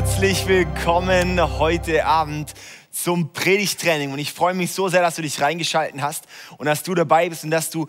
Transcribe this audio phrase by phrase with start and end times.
[0.00, 2.54] Herzlich willkommen heute Abend
[2.90, 4.12] zum Predigtraining.
[4.12, 6.24] Und ich freue mich so sehr, dass du dich reingeschalten hast
[6.56, 7.86] und dass du dabei bist und dass du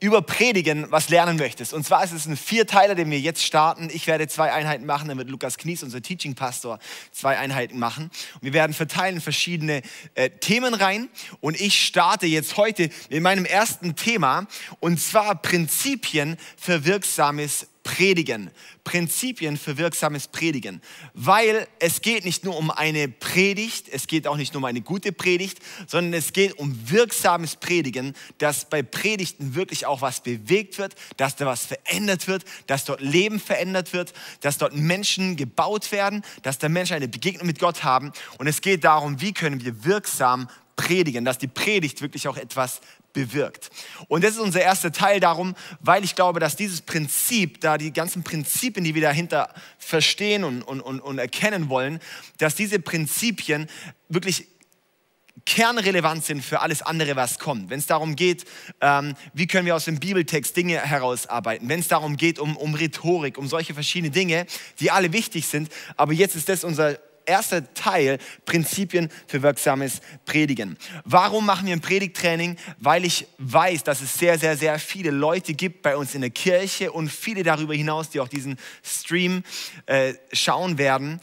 [0.00, 1.74] über Predigen was lernen möchtest.
[1.74, 3.88] Und zwar ist es ein Vierteiler, den wir jetzt starten.
[3.92, 6.80] Ich werde zwei Einheiten machen, dann wird Lukas Knies, unser Teaching Pastor,
[7.12, 8.10] zwei Einheiten machen.
[8.34, 9.82] Und wir werden verteilen verschiedene
[10.16, 11.08] äh, Themen rein.
[11.38, 14.48] Und ich starte jetzt heute mit meinem ersten Thema,
[14.80, 18.50] und zwar Prinzipien für wirksames Predigen.
[18.84, 20.82] Prinzipien für wirksames Predigen.
[21.14, 24.82] Weil es geht nicht nur um eine Predigt, es geht auch nicht nur um eine
[24.82, 30.76] gute Predigt, sondern es geht um wirksames Predigen, dass bei Predigten wirklich auch was bewegt
[30.76, 35.90] wird, dass da was verändert wird, dass dort Leben verändert wird, dass dort Menschen gebaut
[35.90, 38.12] werden, dass da Menschen eine Begegnung mit Gott haben.
[38.36, 42.80] Und es geht darum, wie können wir wirksam predigen, dass die Predigt wirklich auch etwas
[43.18, 43.70] bewirkt.
[44.06, 47.92] Und das ist unser erster Teil darum, weil ich glaube, dass dieses Prinzip, da die
[47.92, 51.98] ganzen Prinzipien, die wir dahinter verstehen und, und, und, und erkennen wollen,
[52.38, 53.66] dass diese Prinzipien
[54.08, 54.46] wirklich
[55.46, 57.70] kernrelevant sind für alles andere, was kommt.
[57.70, 58.44] Wenn es darum geht,
[58.80, 62.74] ähm, wie können wir aus dem Bibeltext Dinge herausarbeiten, wenn es darum geht, um, um
[62.74, 64.46] Rhetorik, um solche verschiedene Dinge,
[64.78, 65.70] die alle wichtig sind.
[65.96, 66.98] Aber jetzt ist das unser
[67.28, 70.76] erster Teil, Prinzipien für wirksames Predigen.
[71.04, 72.56] Warum machen wir ein Predigttraining?
[72.78, 76.30] Weil ich weiß, dass es sehr, sehr, sehr viele Leute gibt bei uns in der
[76.30, 79.44] Kirche und viele darüber hinaus, die auch diesen Stream
[79.86, 81.20] äh, schauen werden,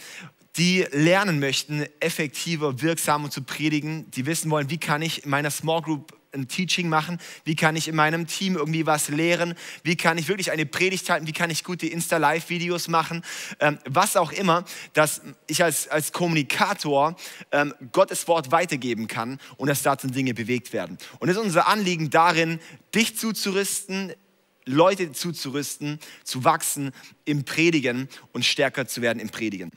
[0.57, 5.51] die lernen möchten, effektiver, wirksamer zu predigen, die wissen wollen, wie kann ich in meiner
[5.51, 7.19] Small Group ein Teaching machen?
[7.43, 9.55] Wie kann ich in meinem Team irgendwie was lehren?
[9.83, 11.27] Wie kann ich wirklich eine Predigt halten?
[11.27, 13.23] Wie kann ich gute Insta-Live-Videos machen?
[13.59, 17.15] Ähm, was auch immer, dass ich als, als Kommunikator
[17.51, 20.97] ähm, Gottes Wort weitergeben kann und dass dazu Dinge bewegt werden.
[21.19, 22.59] Und es ist unser Anliegen darin,
[22.93, 24.13] dich zuzurüsten,
[24.65, 26.91] Leute zuzurüsten, zu wachsen
[27.23, 29.71] im Predigen und stärker zu werden im Predigen.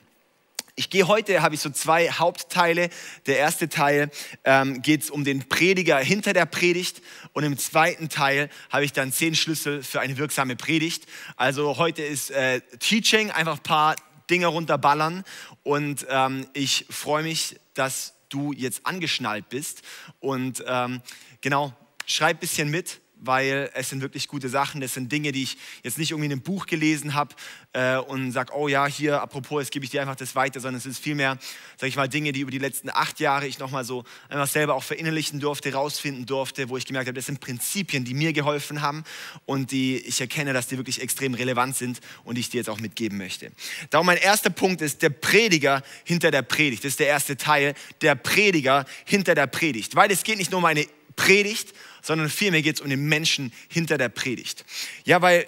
[0.79, 2.89] Ich gehe heute, habe ich so zwei Hauptteile.
[3.25, 4.09] Der erste Teil
[4.45, 7.01] ähm, geht es um den Prediger hinter der Predigt
[7.33, 11.05] und im zweiten Teil habe ich dann zehn Schlüssel für eine wirksame Predigt.
[11.35, 13.97] Also heute ist äh, Teaching, einfach ein paar
[14.29, 15.25] Dinge runterballern
[15.63, 19.81] und ähm, ich freue mich, dass du jetzt angeschnallt bist
[20.21, 21.01] und ähm,
[21.41, 21.73] genau,
[22.05, 24.81] schreib ein bisschen mit weil es sind wirklich gute Sachen.
[24.81, 27.35] Das sind Dinge, die ich jetzt nicht irgendwie in einem Buch gelesen habe
[27.73, 30.77] äh, und sage, oh ja, hier, apropos, jetzt gebe ich dir einfach das weiter, sondern
[30.77, 31.37] es ist vielmehr,
[31.77, 34.75] sage ich mal, Dinge, die über die letzten acht Jahre ich nochmal so einfach selber
[34.75, 38.81] auch verinnerlichen durfte, rausfinden durfte, wo ich gemerkt habe, das sind Prinzipien, die mir geholfen
[38.81, 39.03] haben
[39.45, 42.69] und die ich erkenne, dass die wirklich extrem relevant sind und die ich dir jetzt
[42.69, 43.51] auch mitgeben möchte.
[43.89, 46.83] Darum mein erster Punkt ist der Prediger hinter der Predigt.
[46.83, 49.95] Das ist der erste Teil, der Prediger hinter der Predigt.
[49.95, 53.51] Weil es geht nicht nur um eine Predigt, sondern vielmehr geht es um den Menschen
[53.69, 54.65] hinter der Predigt.
[55.05, 55.47] Ja, weil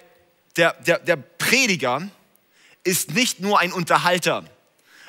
[0.56, 2.08] der, der, der Prediger
[2.84, 4.44] ist nicht nur ein Unterhalter.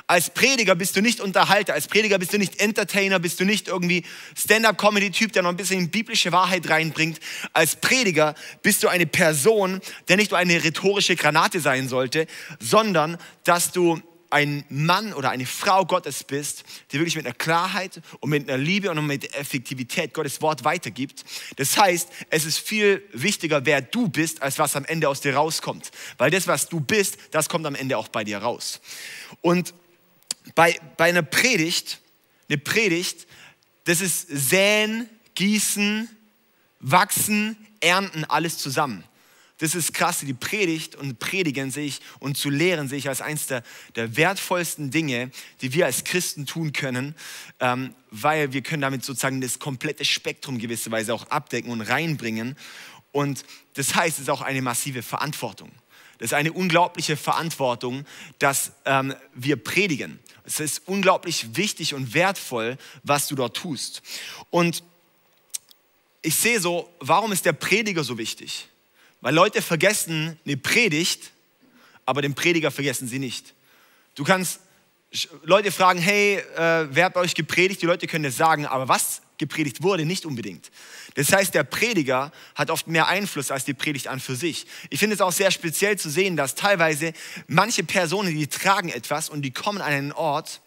[0.05, 3.69] Als Prediger bist du nicht Unterhalter, als Prediger bist du nicht Entertainer, bist du nicht
[3.69, 4.03] irgendwie
[4.37, 7.19] Stand-up-Comedy-Typ, der noch ein bisschen biblische Wahrheit reinbringt.
[7.53, 12.27] Als Prediger bist du eine Person, der nicht nur eine rhetorische Granate sein sollte,
[12.59, 14.01] sondern dass du
[14.33, 18.57] ein Mann oder eine Frau Gottes bist, die wirklich mit einer Klarheit und mit einer
[18.57, 21.23] Liebe und mit der Effektivität Gottes Wort weitergibt.
[21.57, 25.35] Das heißt, es ist viel wichtiger, wer du bist, als was am Ende aus dir
[25.35, 25.91] rauskommt.
[26.17, 28.81] Weil das, was du bist, das kommt am Ende auch bei dir raus.
[29.41, 29.75] Und
[30.55, 31.99] bei, bei einer Predigt,
[32.49, 33.27] eine Predigt,
[33.85, 36.09] das ist säen, gießen,
[36.79, 39.03] wachsen, ernten, alles zusammen.
[39.63, 43.21] Das ist krass, die Predigt und Predigen sehe ich und zu lehren sehe ich als
[43.21, 43.63] eines der,
[43.95, 45.31] der wertvollsten Dinge,
[45.61, 47.15] die wir als Christen tun können,
[47.61, 52.57] ähm, weil wir können damit sozusagen das komplette Spektrum gewisserweise auch abdecken und reinbringen.
[53.13, 55.71] Und das heißt, es ist auch eine massive Verantwortung.
[56.17, 58.03] Das ist eine unglaubliche Verantwortung,
[58.39, 60.19] dass ähm, wir predigen.
[60.43, 64.01] Es ist unglaublich wichtig und wertvoll, was du dort tust.
[64.49, 64.83] Und
[66.21, 68.67] ich sehe so, warum ist der Prediger so wichtig?
[69.23, 71.31] Weil Leute vergessen eine Predigt,
[72.05, 73.53] aber den Prediger vergessen sie nicht.
[74.15, 74.59] Du kannst
[75.43, 77.81] Leute fragen, hey, äh, wer hat bei euch gepredigt?
[77.81, 80.71] Die Leute können das sagen, aber was gepredigt wurde, nicht unbedingt.
[81.15, 84.65] Das heißt, der Prediger hat oft mehr Einfluss als die Predigt an für sich.
[84.89, 87.13] Ich finde es auch sehr speziell zu sehen, dass teilweise
[87.47, 90.59] manche Personen, die tragen etwas und die kommen an einen Ort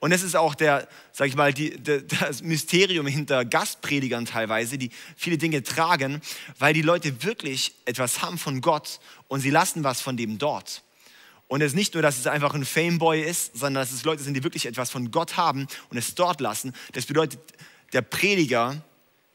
[0.00, 4.78] und das ist auch der, sag ich mal, die, der, das Mysterium hinter Gastpredigern teilweise,
[4.78, 6.20] die viele Dinge tragen,
[6.58, 10.82] weil die Leute wirklich etwas haben von Gott und sie lassen was von dem dort.
[11.46, 14.22] Und es ist nicht nur, dass es einfach ein Fameboy ist, sondern dass es Leute
[14.22, 16.72] sind, die wirklich etwas von Gott haben und es dort lassen.
[16.92, 17.38] Das bedeutet,
[17.92, 18.82] der Prediger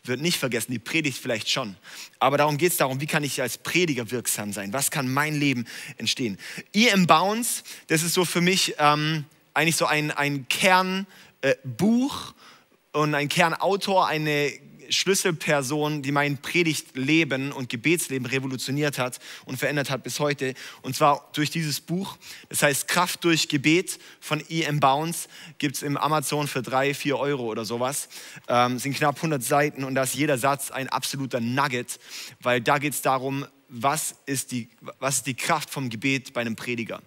[0.03, 1.75] wird nicht vergessen, die Predigt vielleicht schon.
[2.19, 4.73] Aber darum geht es darum, wie kann ich als Prediger wirksam sein?
[4.73, 5.65] Was kann mein Leben
[5.97, 6.37] entstehen?
[6.73, 7.05] E.M.
[7.05, 11.05] Bounds, das ist so für mich ähm, eigentlich so ein, ein Kernbuch
[11.43, 14.51] äh, und ein Kernautor, eine
[14.89, 20.53] Schlüsselperson, die mein Predigtleben und Gebetsleben revolutioniert hat und verändert hat bis heute.
[20.81, 22.17] Und zwar durch dieses Buch.
[22.49, 24.79] Das heißt Kraft durch Gebet von E.M.
[24.79, 25.29] Bounds.
[25.57, 28.09] Gibt es im Amazon für drei, vier Euro oder sowas.
[28.47, 31.99] Ähm, sind knapp 100 Seiten und da ist jeder Satz ein absoluter Nugget,
[32.41, 34.69] weil da geht es darum, was ist, die,
[34.99, 37.01] was ist die Kraft vom Gebet bei einem Prediger.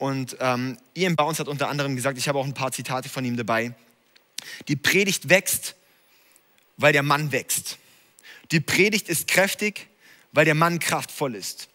[0.00, 3.22] Und ähm, Ian Bounds hat unter anderem gesagt, ich habe auch ein paar Zitate von
[3.22, 3.74] ihm dabei,
[4.66, 5.76] die Predigt wächst,
[6.78, 7.76] weil der Mann wächst.
[8.50, 9.88] Die Predigt ist kräftig,
[10.32, 11.68] weil der Mann kraftvoll ist.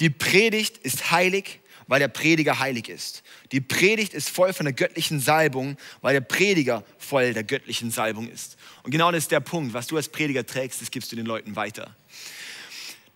[0.00, 3.22] Die Predigt ist heilig, weil der Prediger heilig ist.
[3.52, 8.28] Die Predigt ist voll von der göttlichen Salbung, weil der Prediger voll der göttlichen Salbung
[8.28, 8.58] ist.
[8.82, 9.72] Und genau das ist der Punkt.
[9.72, 11.96] Was du als Prediger trägst, das gibst du den Leuten weiter.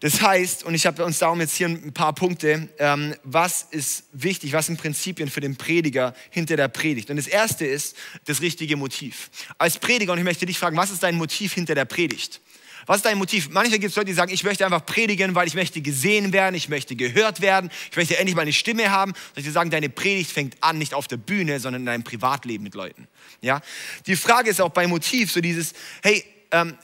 [0.01, 4.05] Das heißt, und ich habe uns darum jetzt hier ein paar Punkte, ähm, was ist
[4.13, 7.09] wichtig, was sind Prinzipien für den Prediger hinter der Predigt.
[7.09, 7.97] Und das erste ist
[8.27, 9.31] das richtige Motiv.
[9.57, 12.43] Als Prediger, und ich möchte dich fragen, was ist dein Motiv hinter der Predigt?
[12.85, 13.49] Was ist dein Motiv?
[13.51, 16.55] Manchmal gibt es Leute, die sagen, ich möchte einfach predigen, weil ich möchte gesehen werden,
[16.55, 19.13] ich möchte gehört werden, ich möchte endlich meine Stimme haben.
[19.37, 22.75] Dir sagen, deine Predigt fängt an nicht auf der Bühne, sondern in deinem Privatleben mit
[22.75, 23.09] Leuten.
[23.41, 23.61] Ja?
[24.07, 25.73] Die Frage ist auch bei Motiv so dieses,
[26.03, 26.77] hey, ähm,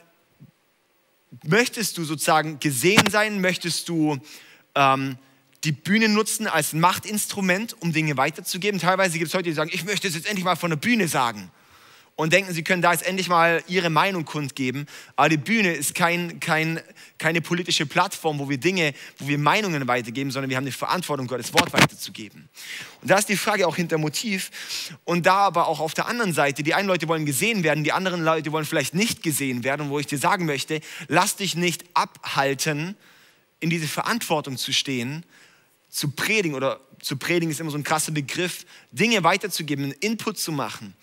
[1.44, 3.40] möchtest du sozusagen gesehen sein?
[3.40, 4.18] Möchtest du
[4.74, 5.16] ähm,
[5.64, 8.80] die Bühne nutzen als Machtinstrument, um Dinge weiterzugeben?
[8.80, 11.08] Teilweise gibt es Leute, die sagen, ich möchte es jetzt endlich mal von der Bühne
[11.08, 11.50] sagen
[12.22, 14.86] und denken, sie können da jetzt endlich mal ihre Meinung kundgeben.
[15.16, 16.80] Aber die Bühne ist kein, kein,
[17.18, 21.26] keine politische Plattform, wo wir Dinge, wo wir Meinungen weitergeben, sondern wir haben die Verantwortung,
[21.26, 22.48] Gottes Wort weiterzugeben.
[23.00, 24.52] Und da ist die Frage auch hinter Motiv.
[25.02, 27.90] Und da aber auch auf der anderen Seite, die einen Leute wollen gesehen werden, die
[27.90, 29.86] anderen Leute wollen vielleicht nicht gesehen werden.
[29.86, 32.94] Und wo ich dir sagen möchte, lass dich nicht abhalten,
[33.58, 35.26] in diese Verantwortung zu stehen,
[35.90, 40.38] zu predigen oder zu predigen ist immer so ein krasser Begriff, Dinge weiterzugeben, einen Input
[40.38, 40.94] zu machen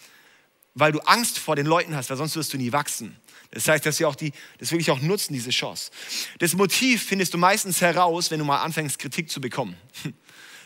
[0.75, 3.15] weil du Angst vor den Leuten hast, weil sonst wirst du nie wachsen.
[3.51, 5.91] Das heißt, dass wir auch die, das wirklich auch nutzen, diese Chance.
[6.37, 9.75] Das Motiv findest du meistens heraus, wenn du mal anfängst, Kritik zu bekommen.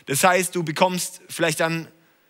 [0.06, 1.88] Das heißt, du bekommst vielleicht dann,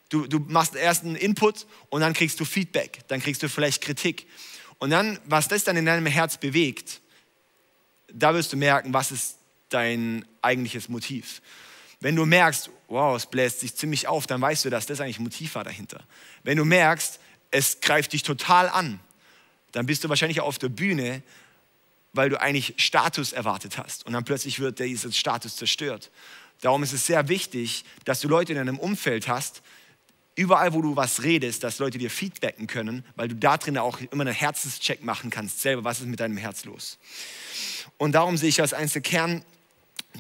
[0.09, 3.83] du, du machst erst einen Input und dann kriegst du Feedback, dann kriegst du vielleicht
[3.83, 4.29] Kritik.
[4.79, 7.01] Und dann, was das dann in deinem Herz bewegt,
[8.13, 9.39] da wirst du merken, was ist
[9.71, 11.43] dein eigentliches Motiv.
[11.99, 15.19] Wenn du merkst, wow, es bläst sich ziemlich auf, dann weißt du, dass das eigentlich
[15.19, 16.05] Motiv war dahinter.
[16.45, 17.19] Wenn du merkst,
[17.55, 18.99] es greift dich total an,
[19.73, 21.23] dann bist du wahrscheinlich auf der Bühne,
[22.13, 24.05] weil du eigentlich Status erwartet hast.
[24.07, 26.11] Und dann plötzlich wird dieser Status zerstört.
[26.61, 29.63] Darum ist es sehr wichtig, dass du Leute in deinem Umfeld hast,
[30.35, 34.01] überall, wo du was redest, dass Leute dir feedbacken können, weil du da drin auch
[34.01, 36.99] immer einen Herzenscheck machen kannst, selber, was ist mit deinem Herz los.
[37.99, 39.45] Und darum sehe ich als eines der Kern,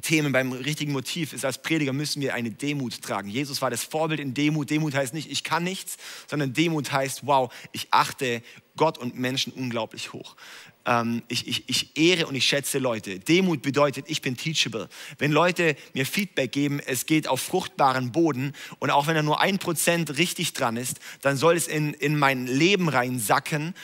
[0.02, 3.28] Themen beim richtigen Motiv ist, als Prediger müssen wir eine Demut tragen.
[3.28, 4.70] Jesus war das Vorbild in Demut.
[4.70, 5.96] Demut heißt nicht, ich kann nichts,
[6.26, 8.42] sondern Demut heißt, wow, ich achte
[8.76, 10.34] Gott und Menschen unglaublich hoch.
[10.84, 13.20] Ähm, ich, ich, ich ehre und ich schätze Leute.
[13.20, 14.88] Demut bedeutet, ich bin teachable.
[15.18, 19.40] Wenn Leute mir Feedback geben, es geht auf fruchtbaren Boden und auch wenn er nur
[19.40, 23.74] ein Prozent richtig dran ist, dann soll es in, in mein Leben reinsacken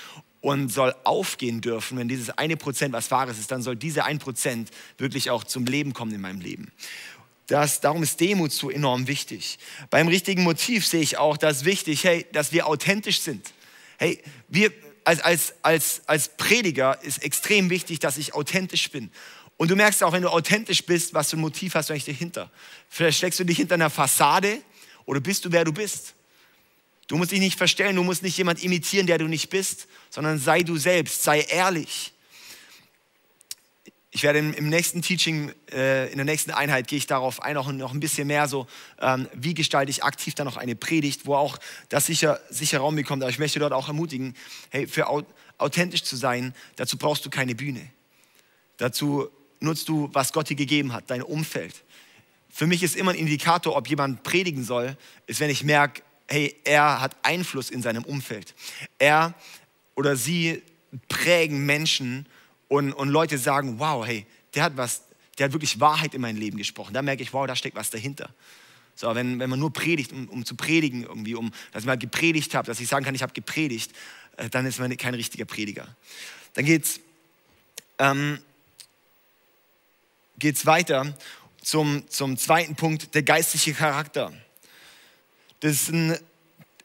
[0.41, 4.19] und soll aufgehen dürfen, wenn dieses eine Prozent was Wahres ist, dann soll diese ein
[4.19, 6.73] Prozent wirklich auch zum Leben kommen in meinem Leben.
[7.47, 9.59] Das, darum ist Demut so enorm wichtig.
[9.91, 13.53] Beim richtigen Motiv sehe ich auch, dass wichtig, hey, dass wir authentisch sind.
[13.99, 14.73] Hey, wir
[15.05, 19.11] als, als, als, als Prediger ist extrem wichtig, dass ich authentisch bin.
[19.56, 22.05] Und du merkst auch, wenn du authentisch bist, was für ein Motiv hast du eigentlich
[22.05, 22.51] dahinter.
[22.89, 24.59] Vielleicht steckst du dich hinter einer Fassade
[25.05, 26.15] oder bist du, wer du bist.
[27.10, 30.38] Du musst dich nicht verstellen, du musst nicht jemand imitieren, der du nicht bist, sondern
[30.38, 32.12] sei du selbst, sei ehrlich.
[34.12, 37.72] Ich werde im, nächsten Teaching, äh, in der nächsten Einheit gehe ich darauf ein, auch
[37.72, 38.69] noch ein bisschen mehr so,
[39.00, 42.94] ähm, wie gestalte ich aktiv dann noch eine Predigt, wo auch das sicher, sicher Raum
[42.94, 43.24] bekommt.
[43.24, 44.36] Aber ich möchte dort auch ermutigen,
[44.69, 45.08] hey, für
[45.58, 47.90] authentisch zu sein, dazu brauchst du keine Bühne.
[48.76, 51.74] Dazu nutzt du, was Gott dir gegeben hat, dein Umfeld.
[52.50, 56.56] Für mich ist immer ein Indikator, ob jemand predigen soll, ist, wenn ich merke, hey,
[56.65, 58.55] er hat Einfluss in seinem Umfeld.
[58.99, 59.34] Er
[59.94, 60.63] oder sie
[61.08, 62.27] prägen Menschen
[62.69, 65.03] und, und Leute sagen, wow, hey, der hat was,
[65.39, 66.94] der hat wirklich Wahrheit in mein Leben gesprochen.
[66.94, 68.31] Da merke ich, wow, da steckt was dahinter.
[68.94, 71.99] So, wenn, wenn man nur predigt, um, um zu predigen irgendwie, um, dass ich mal
[71.99, 73.93] gepredigt habe, dass ich sagen kann, ich habe gepredigt,
[74.37, 75.89] äh, dann ist man kein richtiger Prediger.
[76.55, 77.01] Dann geht's,
[77.99, 78.39] ähm,
[80.39, 81.17] geht's weiter
[81.63, 84.32] zum, zum zweiten Punkt, der geistliche Charakter.
[85.60, 86.19] Das ist ein,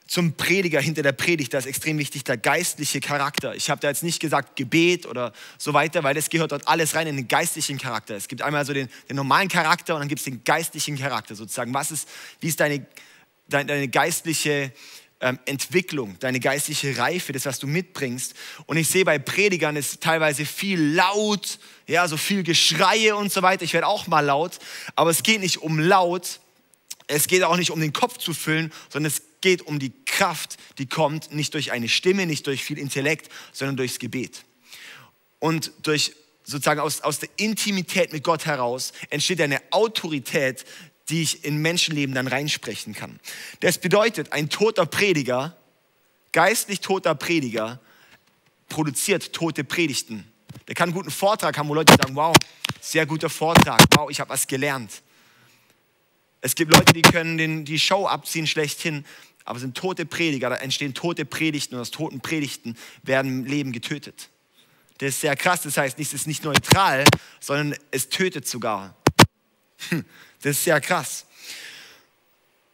[0.08, 3.56] zum Prediger hinter der Predigt, da ist extrem wichtig der geistliche Charakter.
[3.56, 6.94] Ich habe da jetzt nicht gesagt Gebet oder so weiter, weil das gehört dort alles
[6.94, 8.16] rein in den geistlichen Charakter.
[8.16, 11.36] Es gibt einmal so den, den normalen Charakter und dann gibt es den geistlichen Charakter
[11.36, 11.74] sozusagen.
[11.74, 12.08] Was ist,
[12.40, 12.86] wie ist deine,
[13.48, 14.72] deine, deine geistliche
[15.22, 18.36] ähm, Entwicklung, deine geistliche Reife, das, was du mitbringst.
[18.68, 23.42] Und ich sehe bei Predigern ist teilweise viel laut, ja, so viel Geschreie und so
[23.42, 23.64] weiter.
[23.64, 24.60] Ich werde auch mal laut,
[24.96, 26.42] aber es geht nicht um laut,
[27.08, 30.58] es geht auch nicht um den Kopf zu füllen, sondern es geht um die Kraft,
[30.78, 34.44] die kommt nicht durch eine Stimme, nicht durch viel Intellekt, sondern durchs Gebet.
[35.40, 40.66] Und durch sozusagen aus, aus der Intimität mit Gott heraus entsteht eine Autorität,
[41.10, 43.20] die ich in Menschenleben dann reinsprechen kann.
[43.60, 45.56] Das bedeutet, ein toter Prediger,
[46.32, 47.80] geistlich toter Prediger,
[48.70, 50.26] produziert tote Predigten.
[50.68, 52.36] Der kann einen guten Vortrag haben, wo Leute sagen, wow,
[52.82, 55.04] sehr guter Vortrag, wow, ich habe was gelernt.
[56.46, 59.04] Es gibt Leute, die können den, die Show abziehen schlechthin,
[59.46, 63.72] aber es sind tote Prediger, da entstehen tote Predigten und aus toten Predigten werden Leben
[63.72, 64.30] getötet.
[65.00, 67.04] Das ist sehr krass, das heißt, es ist nicht neutral,
[67.40, 68.96] sondern es tötet sogar.
[69.90, 71.26] Das ist sehr krass.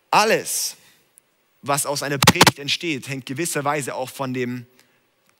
[0.10, 0.76] Alles,
[1.62, 4.66] was aus einer Predigt entsteht, hängt gewisserweise auch von dem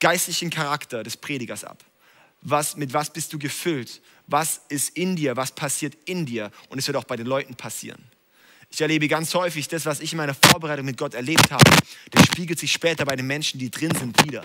[0.00, 1.84] geistlichen Charakter des Predigers ab.
[2.40, 4.00] Was, mit was bist du gefüllt?
[4.26, 5.36] Was ist in dir?
[5.36, 6.50] Was passiert in dir?
[6.70, 8.02] Und es wird auch bei den Leuten passieren.
[8.72, 11.70] Ich erlebe ganz häufig das, was ich in meiner Vorbereitung mit Gott erlebt habe.
[12.10, 14.42] Das spiegelt sich später bei den Menschen, die drin sind, wieder.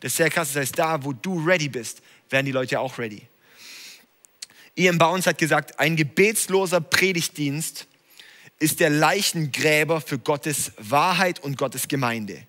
[0.00, 0.52] Das ist sehr krass.
[0.52, 3.22] Das heißt, da, wo du ready bist, werden die Leute auch ready.
[4.74, 7.86] Ian Bounds hat gesagt, ein gebetsloser Predigtdienst
[8.58, 12.42] ist der Leichengräber für Gottes Wahrheit und Gottes Gemeinde.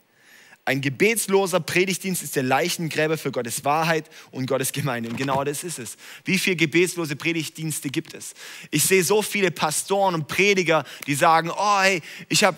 [0.67, 5.09] Ein gebetsloser Predigtdienst ist der Leichengräber für Gottes Wahrheit und Gottes Gemeinde.
[5.09, 5.95] Und genau das ist es.
[6.25, 8.33] Wie viele gebetslose Predigtdienste gibt es?
[8.69, 12.57] Ich sehe so viele Pastoren und Prediger, die sagen, oh hey, ich habe,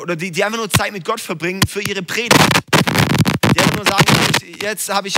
[0.00, 2.32] oder die, die einfach nur Zeit mit Gott verbringen für ihre Predigt.
[3.54, 4.06] Die einfach nur sagen,
[4.62, 5.14] jetzt habe ich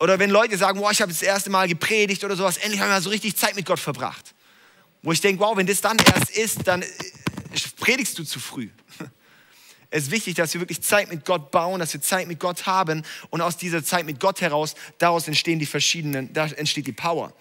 [0.00, 2.88] oder wenn Leute sagen, wow, ich habe das erste Mal gepredigt oder sowas, endlich haben
[2.88, 4.34] wir so richtig Zeit mit Gott verbracht.
[5.02, 6.86] Wo ich denke, wow, wenn das dann erst ist, dann äh,
[7.78, 8.70] predigst du zu früh.
[9.90, 12.66] Es ist wichtig, dass wir wirklich Zeit mit Gott bauen, dass wir Zeit mit Gott
[12.66, 16.92] haben und aus dieser Zeit mit Gott heraus, daraus entstehen die verschiedenen, da entsteht die
[16.92, 17.32] Power.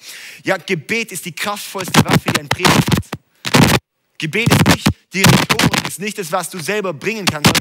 [0.43, 3.07] Ja, Gebet ist die kraftvollste Waffe, die ein Prediger hat.
[4.17, 7.51] Gebet ist nicht die Rhetorik, ist nicht das, was du selber bringen kannst,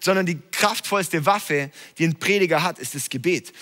[0.00, 3.52] sondern die kraftvollste Waffe, die ein Prediger hat, ist das Gebet.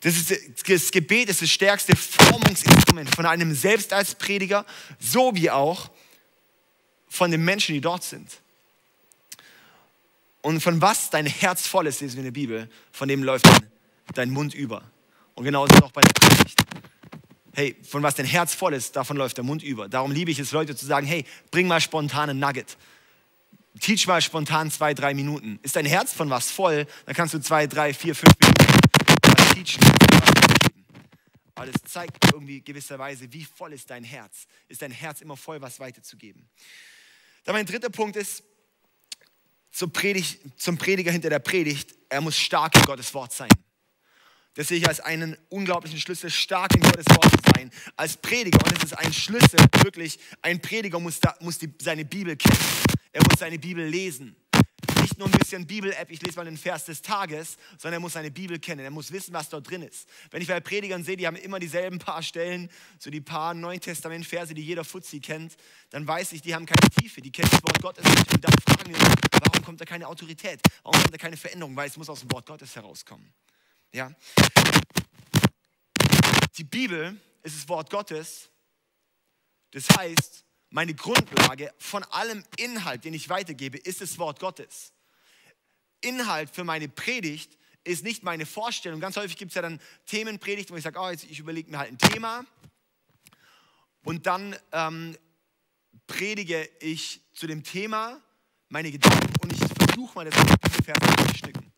[0.00, 0.34] Das, ist,
[0.66, 4.64] das Gebet ist das stärkste Formungsinstrument von einem selbst als Prediger,
[4.98, 5.90] so wie auch
[7.08, 8.40] von den Menschen, die dort sind.
[10.42, 13.46] Und von was dein Herz voll ist, lesen wir in der Bibel, von dem läuft
[14.14, 14.82] dein, Mund über.
[15.34, 16.60] Und genauso auch bei der Predigt.
[17.52, 19.88] Hey, von was dein Herz voll ist, davon läuft der Mund über.
[19.88, 22.76] Darum liebe ich es, Leute zu sagen, hey, bring mal spontan einen Nugget.
[23.80, 25.58] Teach mal spontan zwei, drei Minuten.
[25.62, 29.80] Ist dein Herz von was voll, dann kannst du zwei, drei, vier, fünf Minuten teachen.
[31.54, 34.46] Aber das zeigt irgendwie gewisserweise, wie voll ist dein Herz.
[34.68, 36.48] Ist dein Herz immer voll, was weiterzugeben.
[37.44, 38.42] Dann mein dritter Punkt ist,
[39.70, 43.50] zum, Predigt, zum Prediger hinter der Predigt, er muss stark in Gottes Wort sein.
[44.54, 47.70] Das sehe ich als einen unglaublichen Schlüssel, stark in Gottes Wort zu sein.
[47.96, 52.04] Als Prediger, und es ist ein Schlüssel, wirklich, ein Prediger muss, da, muss die, seine
[52.04, 52.58] Bibel kennen.
[53.12, 54.36] Er muss seine Bibel lesen
[55.00, 58.12] nicht nur ein bisschen Bibel-App, ich lese mal den Vers des Tages, sondern er muss
[58.14, 58.84] seine Bibel kennen.
[58.84, 60.08] Er muss wissen, was dort drin ist.
[60.30, 63.80] Wenn ich bei Predigern sehe, die haben immer dieselben paar Stellen, so die paar Neuen
[63.80, 65.56] Testament-Verse, die jeder Fuzzi kennt,
[65.90, 68.34] dann weiß ich, die haben keine Tiefe, die kennen das Wort Gottes nicht.
[68.34, 69.14] Und dann fragen wir uns,
[69.44, 70.60] warum kommt da keine Autorität?
[70.82, 71.76] Warum kommt da keine Veränderung?
[71.76, 73.32] Weil es muss aus dem Wort Gottes herauskommen.
[73.92, 74.12] Ja?
[76.56, 78.48] Die Bibel ist das Wort Gottes.
[79.72, 84.92] Das heißt, meine Grundlage von allem Inhalt, den ich weitergebe, ist das Wort Gottes.
[86.00, 89.00] Inhalt für meine Predigt ist nicht meine Vorstellung.
[89.00, 91.92] Ganz häufig gibt es ja dann Themenpredigten, wo ich sage, oh, ich überlege mir halt
[91.92, 92.46] ein Thema
[94.04, 95.16] und dann ähm,
[96.06, 98.20] predige ich zu dem Thema
[98.68, 100.34] meine Gedanken und ich versuche mal das
[100.84, 100.98] Vers
[101.28, 101.72] zu stücken.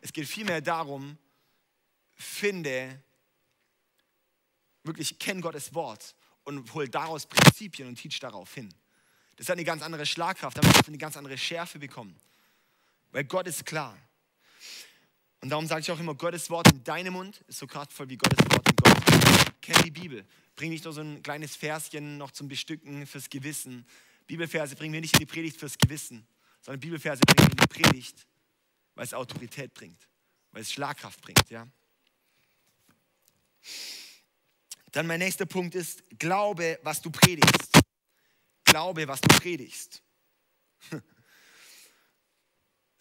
[0.00, 1.16] Es geht vielmehr darum,
[2.16, 3.02] finde,
[4.82, 8.72] wirklich kenn Gottes Wort und hol daraus Prinzipien und teach darauf hin.
[9.36, 12.14] Das hat eine ganz andere Schlagkraft, damit wir eine ganz andere Schärfe bekommen.
[13.12, 13.96] Weil Gott ist klar.
[15.40, 18.18] Und darum sage ich auch immer, Gottes Wort in deinem Mund ist so kraftvoll wie
[18.18, 19.60] Gottes Wort in Gott.
[19.62, 20.26] Kenn die Bibel.
[20.56, 23.86] Bring nicht nur so ein kleines Verschen noch zum Bestücken fürs Gewissen.
[24.26, 26.26] Bibelverse bringen wir nicht in die Predigt fürs Gewissen,
[26.60, 28.26] sondern Bibelverse bringen wir in die Predigt,
[28.94, 30.06] weil es Autorität bringt,
[30.52, 31.48] weil es Schlagkraft bringt.
[31.48, 31.66] Ja?
[34.92, 37.80] Dann mein nächster Punkt ist, glaube, was du predigst.
[38.64, 40.02] Glaube, was du predigst.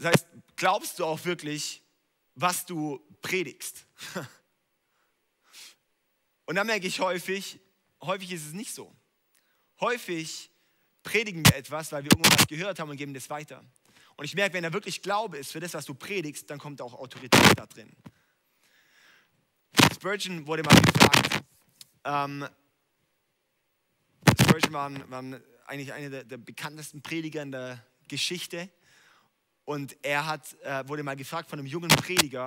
[0.02, 1.84] Das heißt, glaubst du auch wirklich,
[2.34, 3.86] was du predigst?
[6.46, 7.60] Und da merke ich häufig,
[8.02, 8.96] häufig ist es nicht so.
[9.82, 10.50] Häufig
[11.04, 13.64] predigen wir etwas, weil wir irgendwas gehört haben und geben das weiter.
[14.16, 16.82] Und ich merke, wenn da wirklich Glaube ist für das, was du predigst, dann kommt
[16.82, 17.92] auch Autorität da drin.
[19.94, 21.44] Spurgeon wurde mal gefragt,
[22.04, 22.48] ähm,
[24.42, 28.70] Spurgeon war, war eigentlich einer der, der, bekanntesten Prediger in der Geschichte.
[29.66, 32.44] Und er hat, äh, wurde mal gefragt von einem jungen Prediger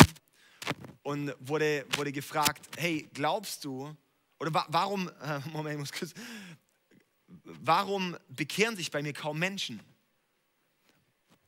[1.03, 3.97] und wurde, wurde gefragt, hey, glaubst du,
[4.41, 6.15] oder wa warum, äh, Moment, ich muss kurz,
[7.45, 9.81] warum bekehren sich bei mir kaum Menschen?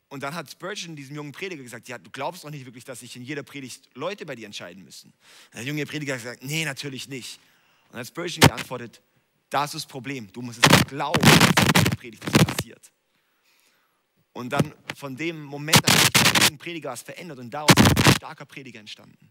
[0.09, 3.01] Und dann hat Spurgeon diesem jungen Prediger gesagt, ja, du glaubst doch nicht wirklich, dass
[3.01, 5.13] sich in jeder Predigt Leute bei dir entscheiden müssen.
[5.53, 7.41] Der junge Prediger hat gesagt, nee, natürlich nicht.
[7.95, 9.01] Und hat Spurgeon geantwortet,
[9.51, 12.91] das ist das Problem, du musst es glauben, dass der Predigt das passiert.
[14.33, 18.15] Und dann von dem Moment an hat jungen Prediger was verändert und daraus ist ein
[18.17, 19.31] starker Prediger entstanden.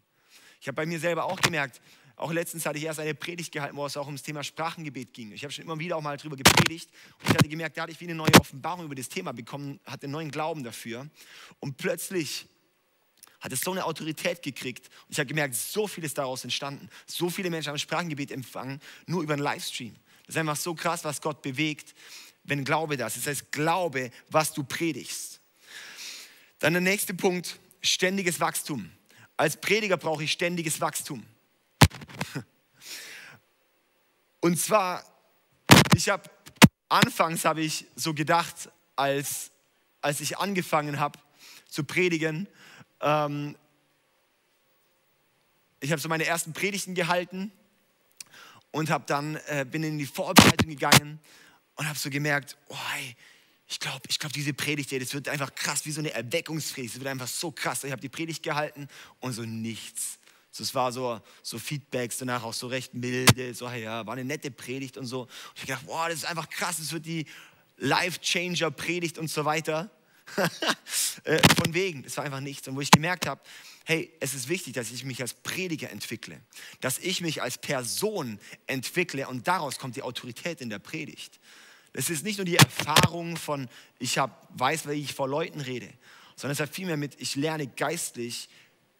[0.62, 1.82] Ich habe bei mir selber auch gemerkt,
[2.15, 5.34] auch letztens hatte ich erst eine Predigt gehalten, wo es auch ums Thema Sprachengebet ging.
[5.34, 6.89] Ich habe schon immer wieder auch mal darüber gepredigt
[7.20, 9.82] und ich hatte gemerkt, da hatte ich wie eine neue Offenbarung über das Thema bekommen,
[9.84, 11.10] hatte einen neuen Glauben dafür.
[11.60, 12.48] Und plötzlich
[13.43, 16.89] hat es so eine Autorität gekriegt und ich habe gemerkt, so viel ist daraus entstanden.
[17.05, 19.93] So viele Menschen haben Sprachengebet empfangen, nur über einen Livestream.
[20.25, 21.93] Das ist einfach so krass, was Gott bewegt,
[22.45, 23.17] wenn Glaube da ist.
[23.17, 25.41] Das heißt, Glaube, was du predigst.
[26.59, 28.89] Dann der nächste Punkt, ständiges Wachstum.
[29.35, 31.25] Als Prediger brauche ich ständiges Wachstum.
[34.39, 35.03] Und zwar,
[35.93, 36.23] ich habe,
[36.88, 39.51] anfangs habe ich so gedacht, als,
[40.00, 41.19] als ich angefangen habe
[41.67, 42.47] zu predigen,
[43.03, 43.55] ähm,
[45.79, 47.51] ich habe so meine ersten Predigten gehalten
[48.72, 51.19] und habe dann, äh, bin in die Vorbereitung gegangen
[51.75, 53.15] und habe so gemerkt, oh, hey,
[53.67, 56.95] ich glaube, ich glaub, diese Predigt, das wird einfach krass, wie so eine Erweckungspredigt.
[56.95, 57.83] Es wird einfach so krass.
[57.83, 58.88] Ich habe die Predigt gehalten
[59.19, 60.19] und so nichts.
[60.51, 64.24] So, es war so, so Feedbacks danach auch so recht milde, so ja, war eine
[64.24, 65.22] nette Predigt und so.
[65.22, 67.25] Und ich habe gedacht, boah, das ist einfach krass, das wird die
[67.77, 69.89] Life-Changer-Predigt und so weiter.
[71.25, 72.68] Äh, von wegen, das war einfach nichts.
[72.68, 73.40] Und wo ich gemerkt habe,
[73.86, 76.42] hey, es ist wichtig, dass ich mich als Prediger entwickle,
[76.81, 81.40] dass ich mich als Person entwickle und daraus kommt die Autorität in der Predigt.
[81.94, 85.88] Das ist nicht nur die Erfahrung von, ich hab, weiß, wie ich vor Leuten rede,
[86.36, 88.50] sondern es hat vielmehr mit, ich lerne geistlich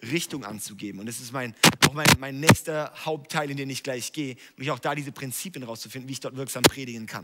[0.02, 1.00] Richtung anzugeben.
[1.00, 1.56] Und das ist mein,
[1.88, 5.64] auch mein, mein nächster Hauptteil, in den ich gleich gehe, mich auch da diese Prinzipien
[5.64, 7.24] rauszufinden, wie ich dort wirksam predigen kann.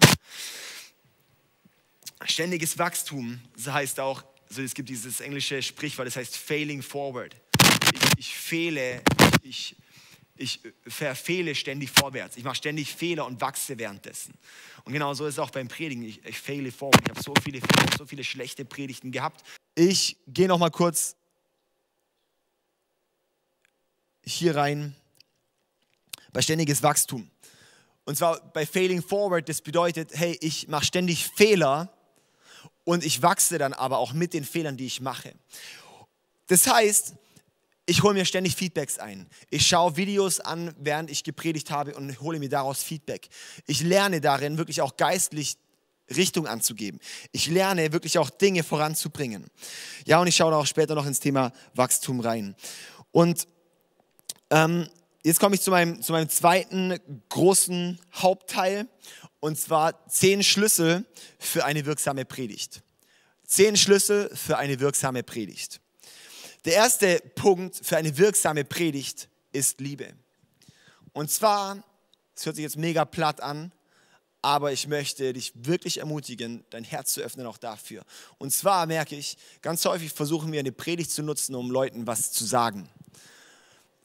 [2.25, 7.35] Ständiges Wachstum, das heißt auch, also es gibt dieses englische Sprichwort, das heißt failing forward.
[7.93, 9.01] Ich, ich fehle,
[9.43, 9.75] ich,
[10.35, 12.35] ich verfehle ständig vorwärts.
[12.35, 14.33] Ich mache ständig Fehler und wachse währenddessen.
[14.83, 16.03] Und genau so ist es auch beim Predigen.
[16.03, 17.01] Ich, ich fehle forward.
[17.05, 19.45] Ich habe so viele Fehler, so viele schlechte Predigten gehabt.
[19.75, 21.15] Ich gehe noch mal kurz
[24.25, 24.95] hier rein
[26.33, 27.29] bei ständiges Wachstum.
[28.05, 31.93] Und zwar bei Failing Forward, das bedeutet, hey, ich mache ständig Fehler
[32.89, 35.31] und ich wachse dann aber auch mit den Fehlern, die ich mache.
[36.47, 37.13] Das heißt,
[37.85, 39.27] ich hole mir ständig Feedbacks ein.
[39.51, 43.29] Ich schaue Videos an, während ich gepredigt habe und hole mir daraus Feedback.
[43.67, 45.59] Ich lerne darin wirklich auch geistlich
[46.09, 46.99] Richtung anzugeben.
[47.31, 49.45] Ich lerne wirklich auch Dinge voranzubringen.
[50.07, 52.55] Ja, und ich schaue auch später noch ins Thema Wachstum rein.
[53.11, 53.47] Und
[54.49, 54.89] ähm,
[55.23, 56.99] jetzt komme ich zu meinem, zu meinem zweiten
[57.29, 58.87] großen Hauptteil
[59.39, 61.05] und zwar zehn Schlüssel
[61.37, 62.81] für eine wirksame Predigt.
[63.45, 65.79] Zehn Schlüssel für eine wirksame Predigt.
[66.65, 70.13] Der erste Punkt für eine wirksame Predigt ist Liebe.
[71.13, 71.83] Und zwar,
[72.35, 73.71] es hört sich jetzt mega platt an,
[74.41, 78.03] aber ich möchte dich wirklich ermutigen, dein Herz zu öffnen auch dafür.
[78.37, 82.31] Und zwar merke ich, ganz häufig versuchen wir eine Predigt zu nutzen, um Leuten was
[82.31, 82.89] zu sagen.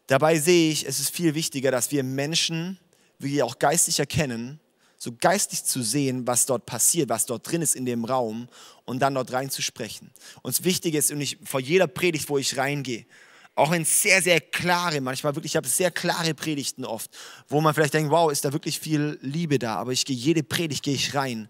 [0.06, 2.78] Dabei sehe ich, es ist viel wichtiger, dass wir Menschen
[3.18, 4.60] wie auch geistig erkennen,
[5.04, 8.48] so geistig zu sehen, was dort passiert, was dort drin ist in dem Raum
[8.86, 10.10] und dann dort reinzusprechen.
[10.42, 13.04] Und das Wichtige ist, und ich vor jeder Predigt, wo ich reingehe,
[13.54, 17.10] auch wenn sehr, sehr klare, manchmal wirklich, ich habe sehr klare Predigten oft,
[17.48, 20.42] wo man vielleicht denkt, wow, ist da wirklich viel Liebe da, aber ich gehe jede
[20.42, 21.48] Predigt, gehe ich rein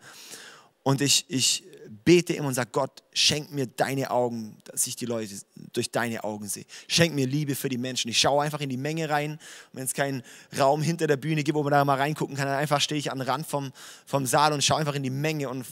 [0.82, 1.62] und ich, ich
[2.04, 5.34] bete immer und sage, Gott, schenk mir deine Augen, dass ich die Leute
[5.72, 6.64] durch deine Augen sehe.
[6.88, 8.08] Schenk mir Liebe für die Menschen.
[8.08, 9.32] Ich schaue einfach in die Menge rein.
[9.32, 9.40] Und
[9.72, 10.22] wenn es keinen
[10.58, 13.12] Raum hinter der Bühne gibt, wo man da mal reingucken kann, dann einfach stehe ich
[13.12, 13.72] am Rand vom,
[14.06, 15.66] vom Saal und schaue einfach in die Menge und,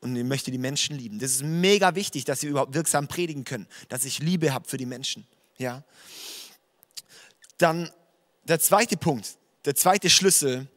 [0.00, 1.18] und ich möchte die Menschen lieben.
[1.18, 4.76] Das ist mega wichtig, dass sie überhaupt wirksam predigen können, dass ich Liebe habe für
[4.76, 5.26] die Menschen.
[5.58, 5.82] Ja?
[7.58, 7.90] Dann
[8.44, 10.68] der zweite Punkt, der zweite Schlüssel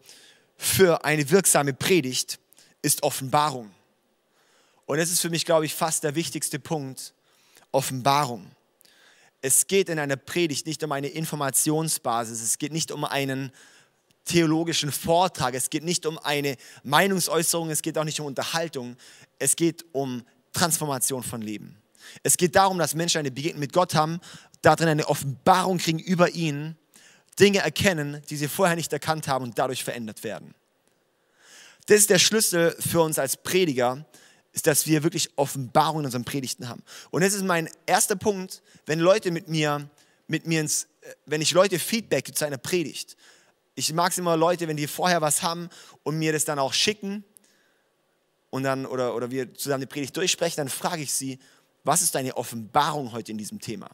[0.58, 2.40] für eine wirksame Predigt
[2.82, 3.72] ist Offenbarung.
[4.86, 7.14] Und das ist für mich, glaube ich, fast der wichtigste Punkt,
[7.72, 8.52] Offenbarung.
[9.42, 13.52] Es geht in einer Predigt nicht um eine Informationsbasis, es geht nicht um einen
[14.26, 18.98] theologischen Vortrag, es geht nicht um eine Meinungsäußerung, es geht auch nicht um Unterhaltung,
[19.38, 21.78] es geht um Transformation von Leben.
[22.24, 24.20] Es geht darum, dass Menschen eine Begegnung mit Gott haben,
[24.62, 26.76] darin eine Offenbarung kriegen über ihn,
[27.40, 30.56] Dinge erkennen, die sie vorher nicht erkannt haben und dadurch verändert werden.
[31.88, 34.06] Das ist der Schlüssel für uns als Prediger,
[34.56, 36.82] ist, dass wir wirklich Offenbarung in unseren Predigten haben.
[37.12, 39.90] Und das ist mein erster Punkt, wenn Leute mit mir,
[40.28, 43.18] mit mir ins, äh, wenn ich Leute Feedback zu einer Predigt.
[43.76, 45.70] Ich mag es immer Leute, wenn die vorher was haben
[46.04, 47.26] und mir das dann auch schicken
[48.50, 51.38] und dann, oder, oder wir zusammen die Predigt durchsprechen, dann frage ich sie,
[51.84, 53.90] was ist deine Offenbarung heute in diesem Thema?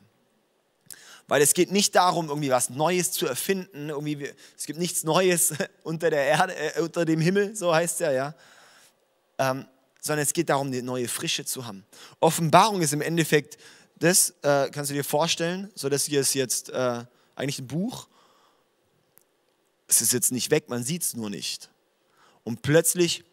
[1.27, 3.89] Weil es geht nicht darum, irgendwie was Neues zu erfinden.
[3.89, 7.99] Irgendwie, es gibt nichts Neues unter der Erde, äh, unter dem Himmel, so heißt es
[7.99, 8.35] ja, ja.
[9.39, 9.65] Ähm,
[10.01, 11.85] sondern es geht darum, eine neue Frische zu haben.
[12.19, 13.57] Offenbarung ist im Endeffekt
[13.99, 18.07] das, äh, kannst du dir vorstellen, so dass hier ist jetzt äh, eigentlich ein Buch.
[19.87, 21.69] Es ist jetzt nicht weg, man sieht es nur nicht.
[22.43, 23.23] Und plötzlich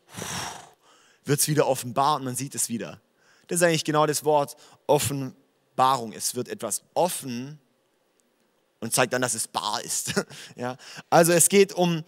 [1.24, 3.00] wird es wieder offenbar und man sieht es wieder.
[3.46, 6.12] Das ist eigentlich genau das Wort Offenbarung.
[6.12, 7.58] Es wird etwas offen
[8.80, 10.12] und zeigt dann, dass es bar ist.
[10.56, 10.76] ja?
[11.08, 12.04] Also es geht um,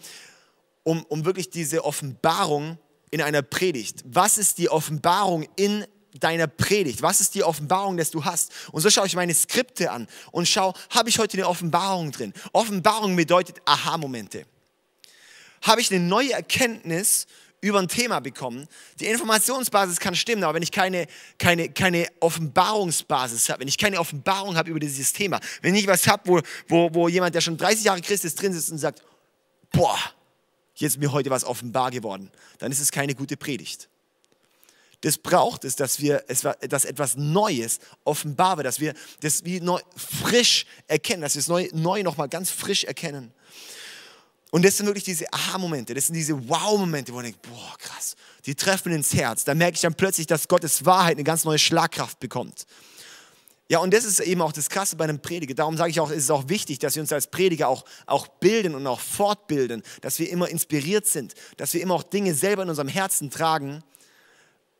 [0.83, 2.77] um, um wirklich diese Offenbarung,
[3.11, 4.03] in einer Predigt?
[4.05, 5.85] Was ist die Offenbarung in
[6.19, 7.01] deiner Predigt?
[7.01, 8.51] Was ist die Offenbarung, dass du hast?
[8.71, 12.33] Und so schaue ich meine Skripte an und schaue, habe ich heute eine Offenbarung drin?
[12.53, 14.45] Offenbarung bedeutet Aha-Momente.
[15.61, 17.27] Habe ich eine neue Erkenntnis
[17.59, 18.67] über ein Thema bekommen?
[18.99, 21.05] Die Informationsbasis kann stimmen, aber wenn ich keine,
[21.37, 26.07] keine, keine Offenbarungsbasis habe, wenn ich keine Offenbarung habe über dieses Thema, wenn ich was
[26.07, 29.03] habe, wo, wo, wo jemand, der schon 30 Jahre Christ ist, drin sitzt und sagt,
[29.71, 29.99] boah,
[30.81, 33.89] jetzt ist mir heute was offenbar geworden, dann ist es keine gute Predigt.
[35.01, 36.23] Das braucht es, dass wir,
[36.69, 41.47] dass etwas Neues offenbar wird, dass wir das wie neu, frisch erkennen, dass wir es
[41.47, 43.33] neu, neu nochmal ganz frisch erkennen.
[44.51, 48.15] Und das sind wirklich diese Aha-Momente, das sind diese Wow-Momente, wo ich denke, boah, krass,
[48.45, 49.43] die treffen ins Herz.
[49.43, 52.67] Da merke ich dann plötzlich, dass Gottes Wahrheit eine ganz neue Schlagkraft bekommt.
[53.71, 55.53] Ja, und das ist eben auch das Krasse bei einem Prediger.
[55.55, 58.27] Darum sage ich auch, ist es auch wichtig, dass wir uns als Prediger auch, auch
[58.27, 62.63] bilden und auch fortbilden, dass wir immer inspiriert sind, dass wir immer auch Dinge selber
[62.63, 63.81] in unserem Herzen tragen,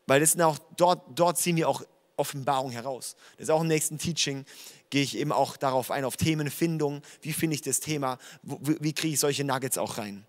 [0.06, 1.82] weil das sind auch, dort, dort ziehen wir auch
[2.18, 3.16] Offenbarung heraus.
[3.38, 4.44] Das ist auch im nächsten Teaching,
[4.90, 7.00] gehe ich eben auch darauf ein, auf Themenfindung.
[7.22, 8.18] Wie finde ich das Thema?
[8.42, 10.26] Wie kriege ich solche Nuggets auch rein?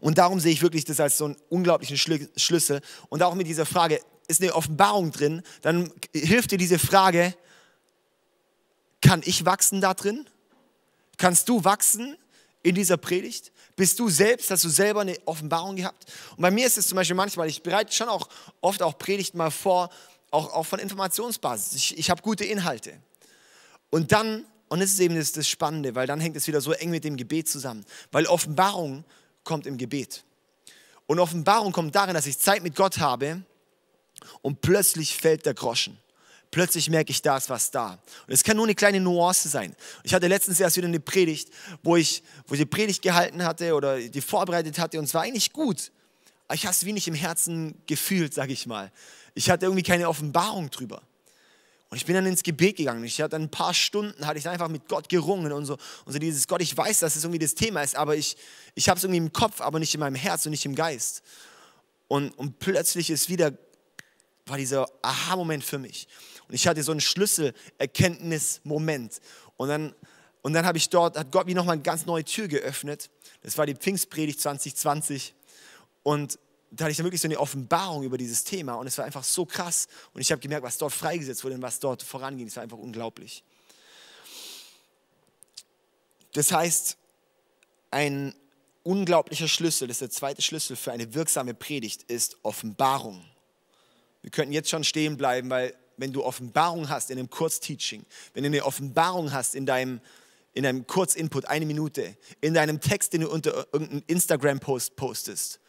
[0.00, 2.80] Und darum sehe ich wirklich das als so einen unglaublichen Schlüssel.
[3.10, 7.34] Und auch mit dieser Frage, ist eine Offenbarung drin, dann hilft dir diese Frage,
[9.00, 10.26] kann ich wachsen da drin?
[11.16, 12.16] Kannst du wachsen
[12.62, 13.52] in dieser Predigt?
[13.76, 16.06] Bist du selbst, hast du selber eine Offenbarung gehabt?
[16.36, 18.28] Und bei mir ist es zum Beispiel manchmal, ich bereite schon auch
[18.60, 19.90] oft auch Predigten mal vor,
[20.30, 21.74] auch, auch von Informationsbasis.
[21.74, 22.92] Ich, ich habe gute Inhalte.
[23.90, 26.72] Und dann, und das ist eben das, das Spannende, weil dann hängt es wieder so
[26.72, 27.84] eng mit dem Gebet zusammen.
[28.10, 29.04] Weil Offenbarung
[29.44, 30.24] kommt im Gebet.
[31.06, 33.42] Und Offenbarung kommt darin, dass ich Zeit mit Gott habe
[34.42, 35.98] und plötzlich fällt der Groschen
[36.50, 37.98] plötzlich merke ich, da ist was da.
[38.26, 39.74] Und es kann nur eine kleine Nuance sein.
[40.02, 41.50] Ich hatte letztens erst wieder eine Predigt,
[41.82, 45.22] wo ich, wo ich die Predigt gehalten hatte oder die vorbereitet hatte und es war
[45.22, 45.92] eigentlich gut.
[46.46, 48.90] Aber ich habe es wie nicht im Herzen gefühlt, sage ich mal.
[49.34, 51.02] Ich hatte irgendwie keine Offenbarung drüber.
[51.90, 53.02] Und ich bin dann ins Gebet gegangen.
[53.04, 56.18] Ich hatte ein paar Stunden, hatte ich einfach mit Gott gerungen und so, und so
[56.18, 58.36] dieses Gott, ich weiß, dass es irgendwie das Thema ist, aber ich,
[58.74, 61.22] ich habe es irgendwie im Kopf, aber nicht in meinem Herz und nicht im Geist.
[62.06, 63.52] Und, und plötzlich ist wieder,
[64.46, 66.08] war dieser Aha-Moment für mich.
[66.48, 69.20] Und ich hatte so einen Schlüsselerkenntnismoment.
[69.56, 69.94] Und dann,
[70.42, 73.10] und dann habe ich dort, hat Gott wie nochmal eine ganz neue Tür geöffnet.
[73.42, 75.34] Das war die Pfingstpredigt 2020.
[76.02, 76.38] Und
[76.70, 78.74] da hatte ich dann wirklich so eine Offenbarung über dieses Thema.
[78.74, 79.88] Und es war einfach so krass.
[80.14, 82.46] Und ich habe gemerkt, was dort freigesetzt wurde und was dort voranging.
[82.46, 83.44] Es war einfach unglaublich.
[86.32, 86.96] Das heißt,
[87.90, 88.34] ein
[88.82, 93.24] unglaublicher Schlüssel, das ist der zweite Schlüssel für eine wirksame Predigt, ist Offenbarung.
[94.22, 98.44] Wir könnten jetzt schon stehen bleiben, weil wenn du Offenbarung hast in einem Kurzteaching, wenn
[98.44, 100.00] du eine Offenbarung hast in deinem,
[100.54, 105.60] in deinem Kurzinput, eine Minute, in deinem Text, den du unter irgendeinem Instagram-Post postest,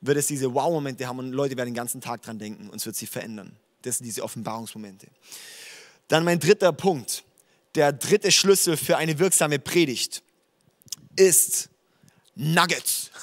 [0.00, 2.86] wird es diese Wow-Momente haben und Leute werden den ganzen Tag dran denken und es
[2.86, 3.56] wird sie verändern.
[3.82, 5.06] Das sind diese Offenbarungsmomente.
[6.08, 7.24] Dann mein dritter Punkt,
[7.74, 10.22] der dritte Schlüssel für eine wirksame Predigt
[11.16, 11.70] ist
[12.34, 13.10] Nuggets.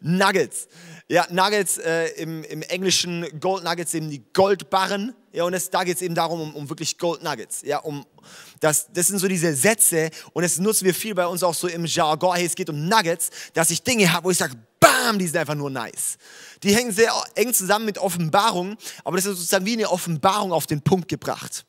[0.00, 0.68] Nuggets.
[1.08, 5.14] Ja, Nuggets äh, im, im Englischen Gold Nuggets eben die Goldbarren.
[5.32, 7.62] Ja, und es, da geht es eben darum, um, um, wirklich Gold Nuggets.
[7.62, 8.04] Ja, um,
[8.60, 11.68] das, das sind so diese Sätze und das nutzen wir viel bei uns auch so
[11.68, 12.34] im Jargon.
[12.34, 15.26] Hey, es geht um Nuggets, dass ich Dinge habe, wo ich sage, bam, bam, die
[15.26, 16.18] sind einfach nur nice.
[16.62, 20.66] Die hängen sehr eng zusammen mit Offenbarung, aber das ist sozusagen wie eine Offenbarung auf
[20.66, 21.64] den Punkt gebracht.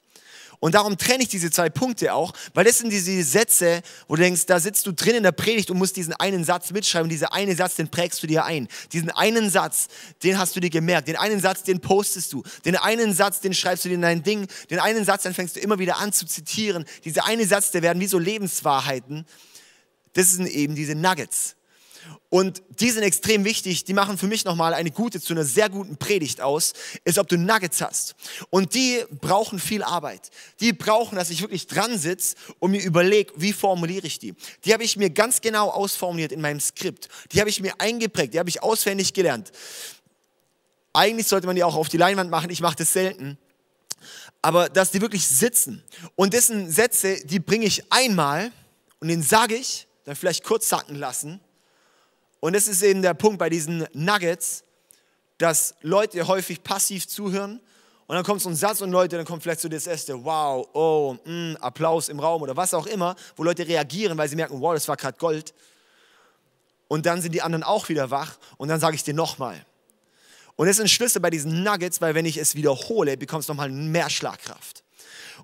[0.64, 4.22] Und darum trenne ich diese zwei Punkte auch, weil das sind diese Sätze, wo du
[4.22, 7.10] denkst, da sitzt du drin in der Predigt und musst diesen einen Satz mitschreiben.
[7.10, 8.70] Dieser eine Satz, den prägst du dir ein.
[8.94, 9.88] Diesen einen Satz,
[10.24, 11.10] den hast du dir gemerkt.
[11.10, 12.44] Den einen Satz, den postest du.
[12.64, 14.48] Den einen Satz, den schreibst du dir in dein Ding.
[14.70, 16.86] Den einen Satz, den fängst du immer wieder an zu zitieren.
[17.04, 19.26] Diese eine Satz, der werden wie so Lebenswahrheiten.
[20.14, 21.58] Das sind eben diese Nuggets.
[22.34, 23.84] Und die sind extrem wichtig.
[23.84, 27.28] Die machen für mich nochmal eine gute zu einer sehr guten Predigt aus, ist, ob
[27.28, 28.16] du Nuggets hast.
[28.50, 30.32] Und die brauchen viel Arbeit.
[30.60, 34.34] Die brauchen, dass ich wirklich dran sitze und mir überlege, wie formuliere ich die.
[34.66, 37.08] Die habe ich mir ganz genau ausformuliert in meinem Skript.
[37.34, 38.34] Die habe ich mir eingeprägt.
[38.34, 39.52] Die habe ich auswendig gelernt.
[40.92, 42.50] Eigentlich sollte man die auch auf die Leinwand machen.
[42.50, 43.38] Ich mache das selten.
[44.42, 45.84] Aber dass die wirklich sitzen.
[46.16, 48.52] Und dessen Sätze, die bringe ich einmal
[49.00, 51.40] und den sage ich, dann vielleicht kurz sacken lassen
[52.44, 54.66] und das ist eben der Punkt bei diesen Nuggets,
[55.38, 57.62] dass Leute häufig passiv zuhören
[58.06, 60.68] und dann kommt so ein Satz und Leute, dann kommt vielleicht so das erste, wow,
[60.74, 64.60] oh, mm, Applaus im Raum oder was auch immer, wo Leute reagieren, weil sie merken,
[64.60, 65.54] wow, das war gerade Gold.
[66.90, 69.66] Und dann sind die anderen auch wieder wach und dann sage ich dir nochmal.
[70.58, 73.54] Und das ist ein Schlüssel bei diesen Nuggets, weil wenn ich es wiederhole, bekommst du
[73.54, 74.83] nochmal mehr Schlagkraft.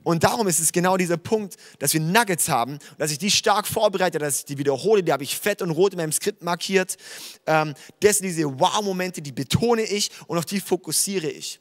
[0.03, 3.67] Und darum ist es genau dieser Punkt, dass wir Nuggets haben, dass ich die stark
[3.67, 6.97] vorbereite, dass ich die wiederhole, die habe ich fett und rot in meinem Skript markiert.
[7.45, 11.59] Ähm, das sind diese Wow-Momente, die betone ich und auf die fokussiere ich.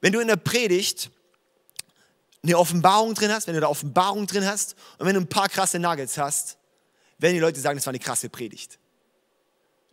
[0.00, 1.10] Wenn du in der Predigt
[2.42, 5.48] eine Offenbarung drin hast, wenn du da Offenbarung drin hast und wenn du ein paar
[5.48, 6.58] krasse Nuggets hast,
[7.18, 8.78] werden die Leute sagen, das war eine krasse Predigt.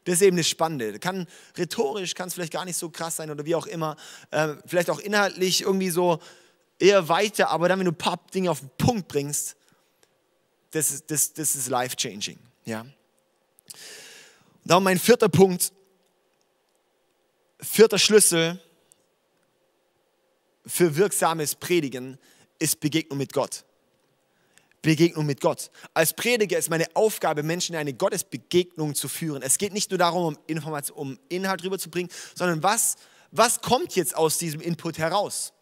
[0.05, 0.99] Das ist eben das Spannende.
[0.99, 3.95] Kann rhetorisch kann es vielleicht gar nicht so krass sein oder wie auch immer.
[4.31, 6.19] Äh, vielleicht auch inhaltlich irgendwie so
[6.79, 9.55] eher weiter, aber dann, wenn du ein paar Dinge auf den Punkt bringst,
[10.71, 12.39] das ist, das, das ist life-changing.
[12.65, 12.85] Ja?
[14.65, 15.71] Darum mein vierter Punkt,
[17.59, 18.59] vierter Schlüssel
[20.65, 22.17] für wirksames Predigen
[22.59, 23.65] ist Begegnung mit Gott.
[24.81, 25.71] Begegnung mit Gott.
[25.93, 29.41] Als Prediger ist meine Aufgabe, Menschen in eine Gottesbegegnung zu führen.
[29.41, 32.97] Es geht nicht nur darum, um, Information, um Inhalt rüberzubringen, sondern was,
[33.31, 35.53] was kommt jetzt aus diesem Input heraus?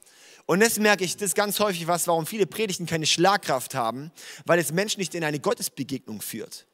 [0.51, 4.11] Und das merke ich, das ist ganz häufig was, warum viele Predigten keine Schlagkraft haben,
[4.43, 6.67] weil es Menschen nicht in eine Gottesbegegnung führt.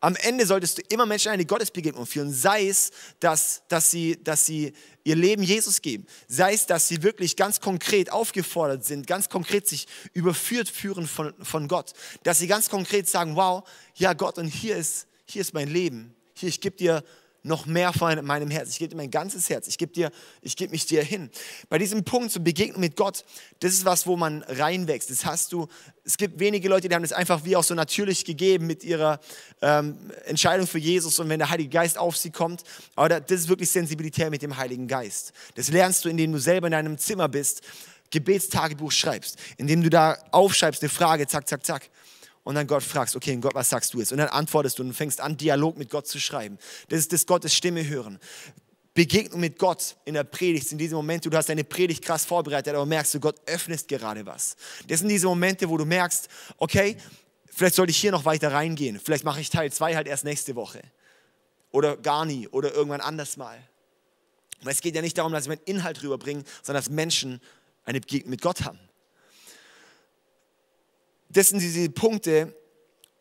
[0.00, 2.90] Am Ende solltest du immer Menschen in eine Gottesbegegnung führen, sei es,
[3.20, 4.72] dass, dass, sie, dass sie
[5.04, 9.68] ihr Leben Jesus geben, sei es, dass sie wirklich ganz konkret aufgefordert sind, ganz konkret
[9.68, 11.92] sich überführt führen von, von Gott,
[12.24, 13.62] dass sie ganz konkret sagen, wow,
[13.94, 17.04] ja Gott, und hier ist, hier ist mein Leben, hier, ich gebe dir
[17.42, 18.70] noch mehr von meinem Herz.
[18.70, 19.66] Ich gebe dir mein ganzes Herz.
[19.66, 20.10] Ich gebe dir,
[20.42, 21.30] ich gebe mich dir hin.
[21.68, 23.24] Bei diesem Punkt zur Begegnung mit Gott,
[23.60, 25.10] das ist was, wo man reinwächst.
[25.10, 25.66] Das hast du.
[26.04, 29.20] Es gibt wenige Leute, die haben das einfach wie auch so natürlich gegeben mit ihrer
[29.62, 32.62] ähm, Entscheidung für Jesus und wenn der Heilige Geist auf sie kommt.
[32.96, 35.32] Aber das ist wirklich Sensibilität mit dem Heiligen Geist.
[35.54, 37.62] Das lernst du, indem du selber in deinem Zimmer bist,
[38.10, 41.90] Gebetstagebuch schreibst, indem du da aufschreibst eine Frage, zack, zack, zack
[42.42, 44.12] und dann Gott fragst, okay, Gott, was sagst du jetzt?
[44.12, 46.58] Und dann antwortest du und fängst an, Dialog mit Gott zu schreiben.
[46.88, 48.18] Das ist das Gottes Stimme hören.
[48.94, 52.74] Begegnung mit Gott in der Predigt sind diese Momente, du hast deine Predigt krass vorbereitet,
[52.74, 54.56] aber merkst du, Gott öffnet gerade was.
[54.88, 56.96] Das sind diese Momente, wo du merkst, okay,
[57.46, 58.98] vielleicht sollte ich hier noch weiter reingehen.
[58.98, 60.82] Vielleicht mache ich Teil 2 halt erst nächste Woche.
[61.70, 62.48] Oder gar nie.
[62.48, 63.58] Oder irgendwann anders mal.
[64.62, 67.40] Weil es geht ja nicht darum, dass ich meinen Inhalt rüberbringe, sondern dass Menschen
[67.84, 68.89] eine Begegnung mit Gott haben
[71.30, 72.54] das sind diese Punkte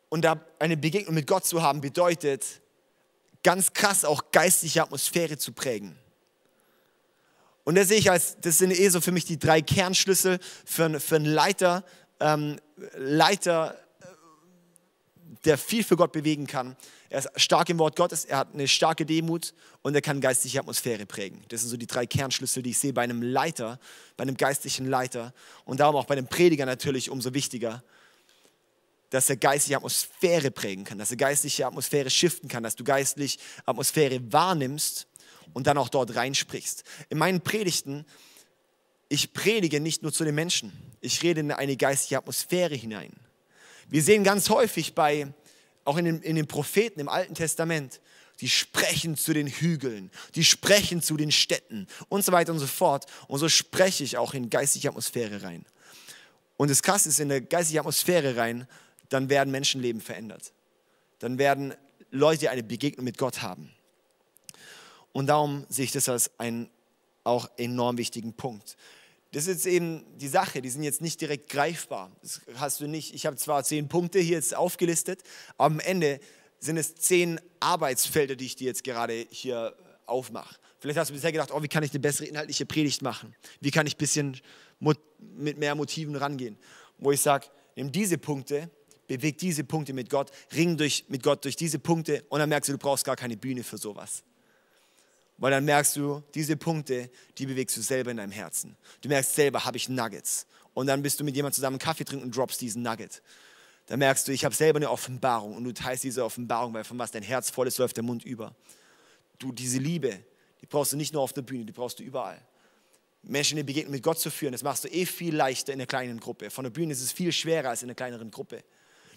[0.09, 2.43] und da eine Begegnung mit Gott zu haben, bedeutet
[3.43, 5.95] ganz krass auch geistliche Atmosphäre zu prägen.
[7.63, 10.99] Und das sehe ich als, das sind eh so für mich die drei Kernschlüssel für,
[10.99, 11.85] für einen Leiter,
[12.19, 12.59] ähm,
[12.95, 14.05] Leiter, äh,
[15.45, 16.75] der viel für Gott bewegen kann.
[17.09, 20.59] Er ist stark im Wort Gottes, er hat eine starke Demut und er kann geistliche
[20.59, 21.43] Atmosphäre prägen.
[21.49, 23.79] Das sind so die drei Kernschlüssel, die ich sehe bei einem Leiter,
[24.17, 25.33] bei einem geistlichen Leiter
[25.65, 27.83] und darum auch bei einem Prediger natürlich umso wichtiger,
[29.09, 33.39] dass er geistliche Atmosphäre prägen kann, dass er geistliche Atmosphäre shiften kann, dass du geistlich
[33.65, 35.07] Atmosphäre wahrnimmst
[35.53, 36.83] und dann auch dort reinsprichst.
[37.09, 38.05] In meinen Predigten,
[39.07, 43.11] ich predige nicht nur zu den Menschen, ich rede in eine geistliche Atmosphäre hinein.
[43.87, 45.33] Wir sehen ganz häufig bei,
[45.83, 48.01] auch in den, in den Propheten im Alten Testament,
[48.41, 52.67] die sprechen zu den Hügeln, die sprechen zu den Städten und so weiter und so
[52.67, 53.05] fort.
[53.27, 55.65] Und so spreche ich auch in geistliche Atmosphäre rein.
[56.55, 58.67] Und das Krasse ist, in der geistliche Atmosphäre rein
[59.09, 60.53] dann werden Menschenleben verändert.
[61.19, 61.73] Dann werden
[62.11, 63.71] Leute eine Begegnung mit Gott haben.
[65.11, 66.69] Und darum sehe ich das als einen
[67.23, 68.77] auch enorm wichtigen Punkt.
[69.31, 72.11] Das ist eben die Sache, die sind jetzt nicht direkt greifbar.
[72.21, 73.13] Das hast du nicht.
[73.13, 75.21] Ich habe zwar zehn Punkte hier jetzt aufgelistet,
[75.57, 76.19] aber am Ende
[76.59, 80.55] sind es zehn Arbeitsfelder, die ich dir jetzt gerade hier aufmache.
[80.79, 83.35] Vielleicht hast du bisher gedacht, oh, wie kann ich eine bessere inhaltliche Predigt machen?
[83.59, 84.37] Wie kann ich ein bisschen
[84.79, 86.57] mit mehr Motiven rangehen?
[86.97, 88.69] Wo ich sage, nimm diese Punkte,
[89.09, 92.69] beweg diese Punkte mit Gott, ring durch, mit Gott durch diese Punkte und dann merkst
[92.69, 94.23] du, du brauchst gar keine Bühne für sowas.
[95.37, 98.77] Weil dann merkst du, diese Punkte, die bewegst du selber in deinem Herzen.
[99.01, 100.45] Du merkst selber, habe ich Nuggets.
[100.73, 103.21] Und dann bist du mit jemandem zusammen Kaffee trinken und droppst diesen Nugget.
[103.87, 106.99] Dann merkst du, ich habe selber eine Offenbarung und du teilst diese Offenbarung, weil von
[106.99, 108.53] was dein Herz voll ist, läuft der Mund über.
[109.39, 110.19] Du, diese Liebe,
[110.61, 112.39] die brauchst du nicht nur auf der Bühne, die brauchst du überall.
[113.23, 115.79] Menschen in die Begegnung mit Gott zu führen, das machst du eh viel leichter in
[115.79, 116.51] einer kleinen Gruppe.
[116.51, 118.63] Von der Bühne ist es viel schwerer als in einer kleineren Gruppe.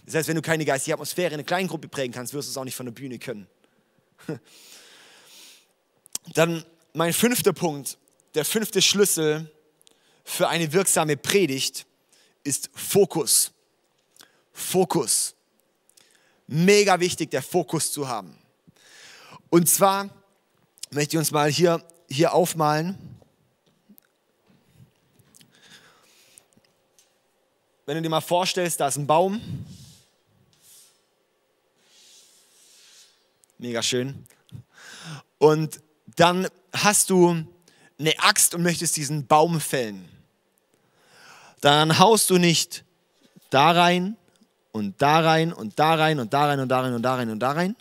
[0.04, 2.50] Das heißt, wenn du keine geistige Atmosphäre in einer kleinen Gruppe prägen kannst, wirst du
[2.50, 3.46] es auch nicht von der Bühne können.
[6.34, 7.98] Dann mein fünfter Punkt,
[8.34, 9.50] der fünfte Schlüssel
[10.24, 11.86] für eine wirksame Predigt
[12.44, 13.52] ist Fokus.
[14.52, 15.34] Fokus.
[16.46, 18.36] Mega wichtig, der Fokus zu haben.
[19.50, 20.10] Und zwar
[20.90, 22.98] möchte ich uns mal hier, hier aufmalen.
[27.86, 29.40] Wenn du dir mal vorstellst, da ist ein Baum.
[33.62, 34.24] Mega schön.
[35.38, 35.78] Und
[36.16, 37.46] dann hast du
[37.96, 40.08] eine Axt und möchtest diesen Baum fällen.
[41.60, 42.82] Dann haust du nicht
[43.50, 44.16] da rein
[44.72, 47.30] und da rein und da rein und da rein und da rein und da rein
[47.30, 47.76] und da rein,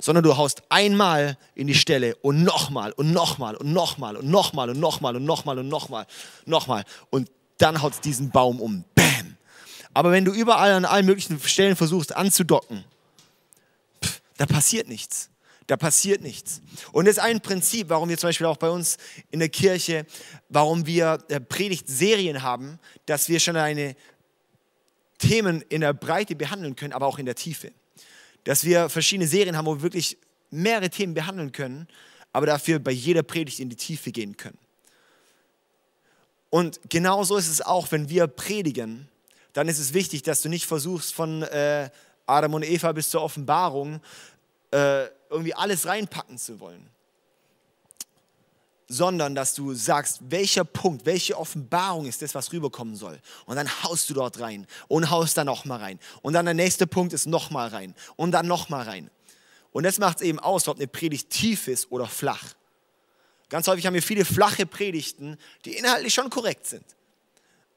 [0.00, 4.70] sondern du haust einmal in die Stelle und nochmal und nochmal und nochmal und nochmal
[4.70, 6.06] und nochmal und nochmal und nochmal,
[6.46, 8.84] nochmal und dann haut es diesen Baum um.
[8.94, 9.36] Bam!
[9.94, 12.84] Aber wenn du überall an allen möglichen Stellen versuchst anzudocken,
[14.38, 15.28] da passiert nichts.
[15.66, 16.62] Da passiert nichts.
[16.92, 18.96] Und das ist ein Prinzip, warum wir zum Beispiel auch bei uns
[19.30, 20.06] in der Kirche,
[20.48, 23.94] warum wir äh, Predigtserien haben, dass wir schon eine
[25.18, 27.72] Themen in der Breite behandeln können, aber auch in der Tiefe.
[28.44, 30.16] Dass wir verschiedene Serien haben, wo wir wirklich
[30.50, 31.86] mehrere Themen behandeln können,
[32.32, 34.58] aber dafür bei jeder Predigt in die Tiefe gehen können.
[36.48, 39.08] Und genauso ist es auch, wenn wir predigen,
[39.52, 41.90] dann ist es wichtig, dass du nicht versuchst, von äh,
[42.28, 44.00] Adam und Eva bis zur Offenbarung
[44.70, 46.88] äh, irgendwie alles reinpacken zu wollen,
[48.86, 53.18] sondern dass du sagst, welcher Punkt, welche Offenbarung ist das, was rüberkommen soll.
[53.46, 55.98] Und dann haust du dort rein und haust da nochmal rein.
[56.22, 59.10] Und dann der nächste Punkt ist nochmal rein und dann nochmal rein.
[59.72, 62.54] Und das macht es eben aus, ob eine Predigt tief ist oder flach.
[63.48, 66.84] Ganz häufig haben wir viele flache Predigten, die inhaltlich schon korrekt sind,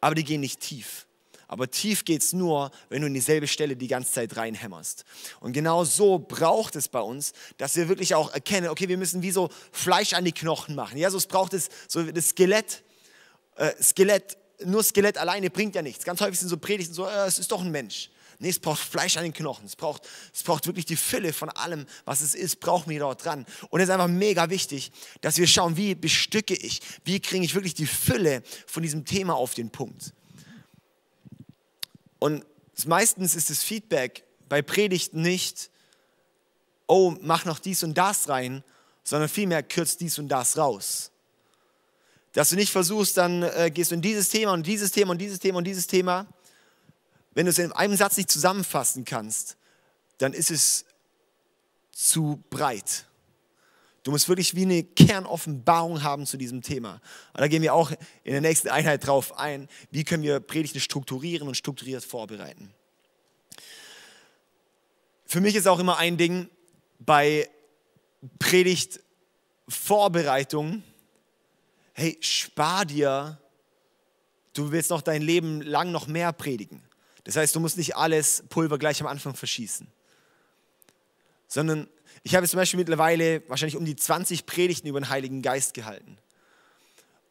[0.01, 1.05] aber die gehen nicht tief.
[1.51, 5.03] Aber tief geht es nur, wenn du in dieselbe Stelle die ganze Zeit reinhämmerst.
[5.41, 9.21] Und genau so braucht es bei uns, dass wir wirklich auch erkennen, okay, wir müssen
[9.21, 10.97] wie so Fleisch an die Knochen machen.
[10.97, 12.83] Ja, so es braucht es, so das Skelett,
[13.57, 16.05] äh, Skelett, nur Skelett alleine bringt ja nichts.
[16.05, 18.09] Ganz häufig sind so Predigten so, äh, es ist doch ein Mensch.
[18.39, 19.65] Nee, es braucht Fleisch an den Knochen.
[19.65, 23.25] Es braucht, es braucht wirklich die Fülle von allem, was es ist, braucht mir dort
[23.25, 23.45] dran.
[23.69, 27.55] Und es ist einfach mega wichtig, dass wir schauen, wie bestücke ich, wie kriege ich
[27.55, 30.13] wirklich die Fülle von diesem Thema auf den Punkt.
[32.21, 32.45] Und
[32.86, 35.71] meistens ist das Feedback bei Predigten nicht,
[36.86, 38.63] oh, mach noch dies und das rein,
[39.03, 41.10] sondern vielmehr kürzt dies und das raus.
[42.34, 45.17] Dass du nicht versuchst, dann äh, gehst du in dieses Thema und dieses Thema und
[45.17, 46.27] dieses Thema und dieses Thema.
[47.34, 49.57] Wenn du es in einem Satz nicht zusammenfassen kannst,
[50.19, 50.86] dann ist es
[51.91, 53.07] zu breit.
[54.03, 57.01] Du musst wirklich wie eine Kernoffenbarung haben zu diesem Thema.
[57.33, 57.91] Und da gehen wir auch
[58.23, 62.73] in der nächsten Einheit drauf ein, wie können wir Predigten strukturieren und strukturiert vorbereiten.
[65.25, 66.49] Für mich ist auch immer ein Ding
[66.99, 67.49] bei
[68.39, 70.83] Predigtvorbereitung,
[71.93, 73.39] hey, spar dir,
[74.53, 76.81] du willst noch dein Leben lang noch mehr predigen.
[77.23, 79.87] Das heißt, du musst nicht alles Pulver gleich am Anfang verschießen,
[81.47, 81.87] sondern
[82.23, 86.17] ich habe zum Beispiel mittlerweile wahrscheinlich um die 20 Predigten über den Heiligen Geist gehalten.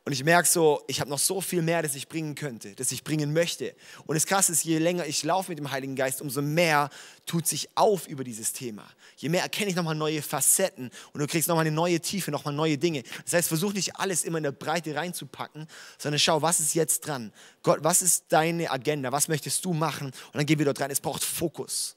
[0.06, 2.90] Und ich merke so, ich habe noch so viel mehr, das ich bringen könnte, das
[2.90, 3.76] ich bringen möchte.
[4.06, 6.88] Und das Krasse ist, je länger ich laufe mit dem Heiligen Geist, umso mehr
[7.26, 8.84] tut sich auf über dieses Thema.
[9.18, 12.54] Je mehr erkenne ich nochmal neue Facetten und du kriegst nochmal eine neue Tiefe, nochmal
[12.54, 13.04] neue Dinge.
[13.24, 17.06] Das heißt, versuch nicht alles immer in der Breite reinzupacken, sondern schau, was ist jetzt
[17.06, 17.30] dran?
[17.62, 19.12] Gott, was ist deine Agenda?
[19.12, 20.06] Was möchtest du machen?
[20.06, 20.90] Und dann gehen wir dort rein.
[20.90, 21.94] Es braucht Fokus.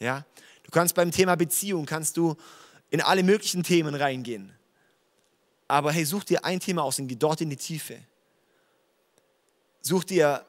[0.00, 0.26] Ja?
[0.66, 2.36] Du kannst beim Thema Beziehung, kannst du
[2.90, 4.52] in alle möglichen Themen reingehen.
[5.68, 8.00] Aber hey, such dir ein Thema aus und geh dort in die Tiefe.
[9.80, 10.44] Such dir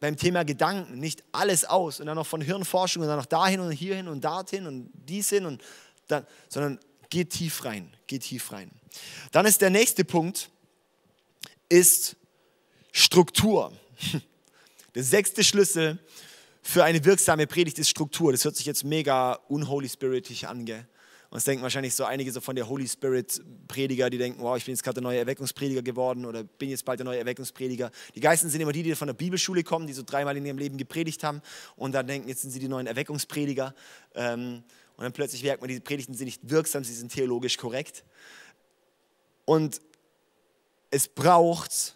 [0.00, 3.60] beim Thema Gedanken nicht alles aus und dann noch von Hirnforschung und dann noch dahin
[3.60, 5.62] und hierhin und dorthin und dies hin und
[6.08, 6.78] dann, sondern
[7.08, 8.70] geh tief rein, geh tief rein.
[9.32, 10.50] Dann ist der nächste Punkt,
[11.68, 12.16] ist
[12.92, 13.72] Struktur.
[14.94, 15.98] Der sechste Schlüssel
[16.66, 18.32] für eine wirksame Predigt ist Struktur.
[18.32, 20.84] Das hört sich jetzt mega unholy spiritig an, gell?
[21.30, 24.56] Und es denken wahrscheinlich so einige so von der Holy Spirit Prediger, die denken, wow,
[24.56, 27.90] ich bin jetzt gerade der neue Erweckungsprediger geworden oder bin jetzt bald der neue Erweckungsprediger.
[28.14, 30.58] Die Geisten sind immer die, die von der Bibelschule kommen, die so dreimal in ihrem
[30.58, 31.40] Leben gepredigt haben
[31.76, 33.74] und dann denken, jetzt sind sie die neuen Erweckungsprediger.
[34.14, 34.62] Ähm,
[34.96, 38.04] und dann plötzlich merkt man, diese Predigten sind nicht wirksam, sie sind theologisch korrekt.
[39.44, 39.80] Und
[40.90, 41.94] es braucht,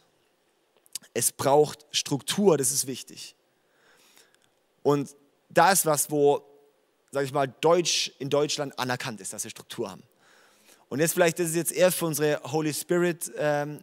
[1.15, 3.35] es braucht Struktur, das ist wichtig.
[4.83, 5.15] Und
[5.49, 6.51] da ist was, wo
[7.11, 10.03] sage ich mal, Deutsch in Deutschland anerkannt ist, dass wir Struktur haben.
[10.89, 13.83] Und jetzt vielleicht, das ist jetzt eher für unsere Holy Spirit ähm,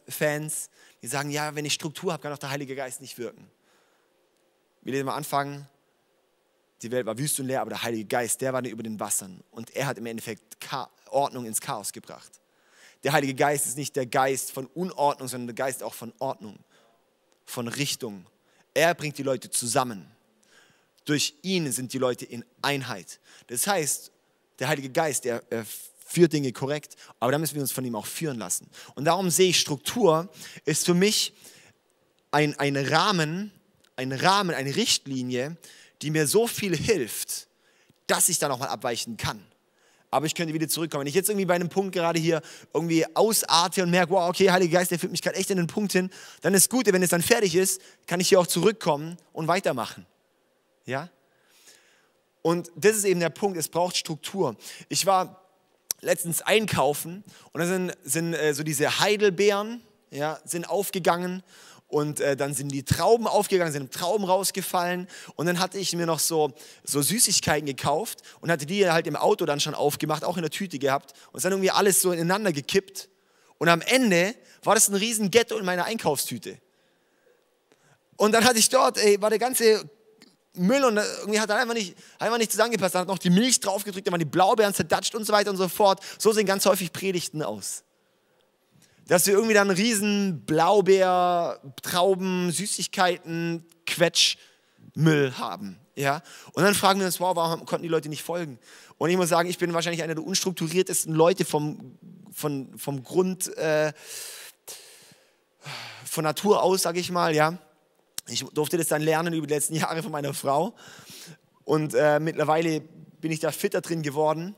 [1.01, 3.49] die sagen, ja, wenn ich Struktur habe, kann auch der Heilige Geist nicht wirken.
[4.81, 5.67] Wir lesen mal anfangen,
[6.81, 9.43] die Welt war wüst und leer, aber der Heilige Geist, der war über den Wassern
[9.51, 10.57] und er hat im Endeffekt
[11.09, 12.31] Ordnung ins Chaos gebracht.
[13.03, 16.57] Der Heilige Geist ist nicht der Geist von Unordnung, sondern der Geist auch von Ordnung,
[17.45, 18.25] von Richtung.
[18.73, 20.11] Er bringt die Leute zusammen.
[21.07, 23.21] Durch ihn sind die Leute in Einheit.
[23.47, 24.11] Das heißt,
[24.59, 25.65] der Heilige Geist, der, er
[26.05, 28.69] führt Dinge korrekt, aber da müssen wir uns von ihm auch führen lassen.
[28.93, 30.29] Und darum sehe ich, Struktur
[30.65, 31.33] ist für mich
[32.31, 33.53] ein, ein Rahmen,
[33.95, 35.55] ein Rahmen, eine Richtlinie,
[36.01, 37.47] die mir so viel hilft,
[38.07, 39.41] dass ich da nochmal abweichen kann.
[40.11, 41.01] Aber ich könnte wieder zurückkommen.
[41.01, 42.41] Wenn ich jetzt irgendwie bei einem Punkt gerade hier
[42.73, 45.67] irgendwie ausarte und merke, wow, okay, Heiliger Geist, der führt mich gerade echt in den
[45.67, 46.09] Punkt hin,
[46.41, 50.05] dann ist gut, wenn es dann fertig ist, kann ich hier auch zurückkommen und weitermachen.
[50.87, 51.09] Ja?
[52.41, 54.55] Und das ist eben der Punkt, es braucht Struktur.
[54.89, 55.43] Ich war
[56.01, 59.81] letztens einkaufen und da sind, sind äh, so diese Heidelbeeren,
[60.11, 61.43] ja, sind aufgegangen
[61.87, 66.05] und äh, dann sind die Trauben aufgegangen, sind Trauben rausgefallen und dann hatte ich mir
[66.05, 70.37] noch so, so Süßigkeiten gekauft und hatte die halt im Auto dann schon aufgemacht, auch
[70.37, 73.09] in der Tüte gehabt und es dann irgendwie alles so ineinander gekippt
[73.57, 76.59] und am Ende war das ein riesen Ghetto in meiner Einkaufstüte.
[78.17, 79.89] Und dann hatte ich dort, ey, war der ganze
[80.57, 82.95] Müll und irgendwie hat er einfach nicht, einfach nicht zusammengepasst.
[82.95, 85.57] Dann hat noch die Milch draufgedrückt, dann waren die Blaubeeren zerdatscht und so weiter und
[85.57, 86.01] so fort.
[86.17, 87.83] So sehen ganz häufig Predigten aus.
[89.07, 95.79] Dass wir irgendwie dann riesen Blaubeer, Trauben, Süßigkeiten, Quetschmüll haben.
[95.95, 96.21] Ja?
[96.53, 98.59] Und dann fragen wir uns, wow, warum konnten die Leute nicht folgen?
[98.97, 101.97] Und ich muss sagen, ich bin wahrscheinlich einer der unstrukturiertesten Leute vom,
[102.31, 103.93] vom, vom Grund, äh,
[106.05, 107.57] von Natur aus, sage ich mal, ja.
[108.27, 110.75] Ich durfte das dann lernen über die letzten Jahre von meiner Frau.
[111.63, 112.81] Und äh, mittlerweile
[113.21, 114.55] bin ich da fitter drin geworden.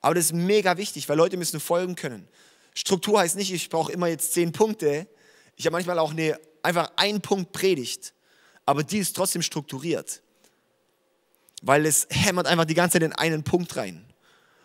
[0.00, 2.28] Aber das ist mega wichtig, weil Leute müssen folgen können.
[2.74, 5.06] Struktur heißt nicht, ich brauche immer jetzt zehn Punkte.
[5.56, 8.14] Ich habe manchmal auch eine, einfach einen Punkt Predigt,
[8.66, 10.22] aber die ist trotzdem strukturiert.
[11.62, 14.04] Weil es hämmert einfach die ganze Zeit in einen Punkt rein.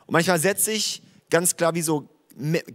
[0.08, 2.10] Und manchmal setze ich ganz klar wie so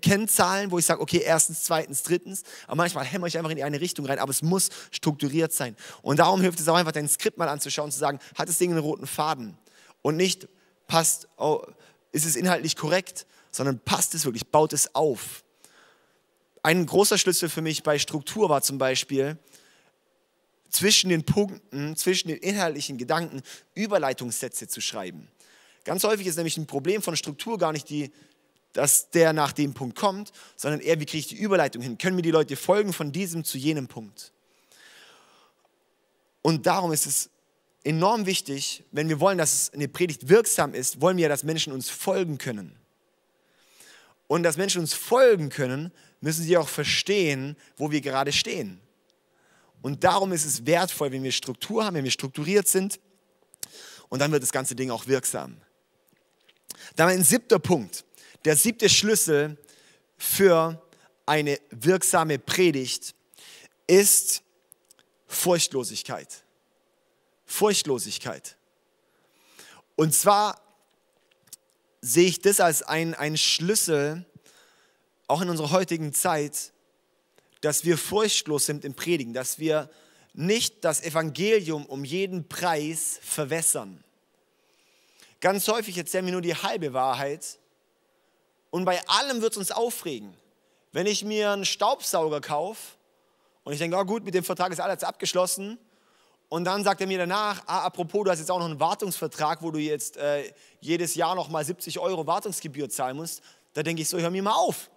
[0.00, 2.42] Kennzahlen, wo ich sage, okay, erstens, zweitens, drittens.
[2.66, 5.76] Aber manchmal hämmer ich einfach in die eine Richtung rein, aber es muss strukturiert sein.
[6.02, 8.58] Und darum hilft es auch einfach, dein Skript mal anzuschauen und zu sagen, hat das
[8.58, 9.56] Ding einen roten Faden?
[10.02, 10.48] Und nicht
[10.88, 11.62] passt, oh,
[12.10, 15.44] ist es inhaltlich korrekt, sondern passt es wirklich, baut es auf.
[16.62, 19.38] Ein großer Schlüssel für mich bei Struktur war zum Beispiel,
[20.72, 23.42] zwischen den Punkten, zwischen den inhaltlichen Gedanken
[23.74, 25.28] Überleitungssätze zu schreiben.
[25.84, 28.10] Ganz häufig ist nämlich ein Problem von Struktur gar nicht die
[28.72, 31.98] dass der nach dem Punkt kommt, sondern eher, wie kriege ich die Überleitung hin?
[31.98, 34.32] Können mir die Leute folgen von diesem zu jenem Punkt?
[36.42, 37.30] Und darum ist es
[37.84, 41.72] enorm wichtig, wenn wir wollen, dass eine Predigt wirksam ist, wollen wir ja, dass Menschen
[41.72, 42.76] uns folgen können.
[44.26, 48.80] Und dass Menschen uns folgen können, müssen sie auch verstehen, wo wir gerade stehen.
[49.82, 53.00] Und darum ist es wertvoll, wenn wir Struktur haben, wenn wir strukturiert sind.
[54.08, 55.56] Und dann wird das ganze Ding auch wirksam.
[56.96, 58.04] Dann ein siebter Punkt.
[58.44, 59.56] Der siebte Schlüssel
[60.16, 60.82] für
[61.26, 63.14] eine wirksame Predigt
[63.86, 64.42] ist
[65.26, 66.42] Furchtlosigkeit.
[67.46, 68.56] Furchtlosigkeit.
[69.96, 70.60] Und zwar
[72.00, 74.24] sehe ich das als ein, Schlüssel,
[75.28, 76.72] auch in unserer heutigen Zeit,
[77.60, 79.88] dass wir furchtlos sind im Predigen, dass wir
[80.34, 84.02] nicht das Evangelium um jeden Preis verwässern.
[85.40, 87.58] Ganz häufig erzählen wir nur die halbe Wahrheit
[88.72, 90.34] und bei allem wird es uns aufregen.
[90.92, 92.96] Wenn ich mir einen Staubsauger kaufe
[93.64, 95.78] und ich denke, oh gut, mit dem Vertrag ist alles abgeschlossen.
[96.48, 99.62] Und dann sagt er mir danach, ah, apropos, du hast jetzt auch noch einen Wartungsvertrag,
[99.62, 100.50] wo du jetzt äh,
[100.80, 103.42] jedes Jahr noch mal 70 Euro Wartungsgebühr zahlen musst.
[103.74, 104.90] Da denke ich so, hör mir mal auf.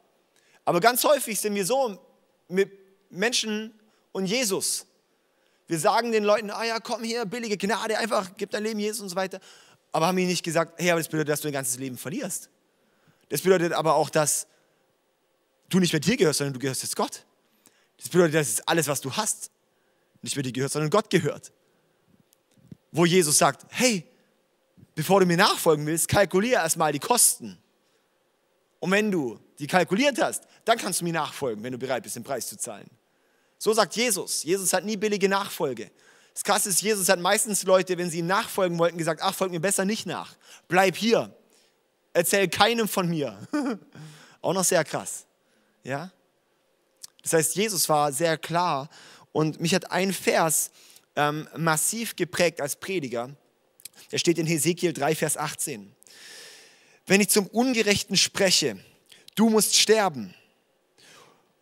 [0.64, 2.00] Aber ganz häufig sind wir so
[2.48, 2.72] mit
[3.10, 3.78] Menschen
[4.14, 4.86] und Jesus.
[5.68, 9.02] Wir sagen den Leuten, ah ja, komm hier, billige Gnade, einfach gib dein Leben Jesus
[9.02, 9.42] und so weiter.
[9.92, 12.50] Aber haben ihnen nicht gesagt, hey, aber das bedeutet, dass du dein ganzes Leben verlierst.
[13.30, 14.48] Das bedeutet aber auch, dass
[15.70, 17.26] du nicht mehr dir gehörst, sondern du gehörst jetzt Gott.
[17.98, 19.52] Das bedeutet, dass alles, was du hast,
[20.22, 21.52] nicht mehr dir gehört, sondern Gott gehört.
[22.96, 24.06] wo Jesus sagt, hey,
[24.96, 27.58] bevor du mir nachfolgen willst, kalkuliere erstmal die Kosten.
[28.80, 32.16] Und wenn du die kalkuliert hast, dann kannst du mir nachfolgen, wenn du bereit bist,
[32.16, 32.90] den Preis zu zahlen.
[33.58, 34.44] So sagt Jesus.
[34.44, 35.92] Jesus hat nie billige Nachfolge.
[36.34, 39.52] Das Krasse ist, Jesus hat meistens Leute, wenn sie ihm nachfolgen wollten, gesagt, ach, folg
[39.52, 40.36] mir besser nicht nach.
[40.68, 41.34] Bleib hier.
[42.16, 43.38] Erzähl keinem von mir.
[44.42, 45.26] Auch noch sehr krass.
[45.84, 46.14] Ja?
[47.22, 48.90] Das heißt, Jesus war sehr klar
[49.34, 50.72] und mich hat ein Vers
[51.18, 53.36] ähm, massiv geprägt als Prediger.
[54.14, 55.94] Der steht in Hesekiel 3, Vers 18.
[57.06, 58.80] Wenn ich zum Ungerechten spreche,
[59.36, 60.34] du musst sterben.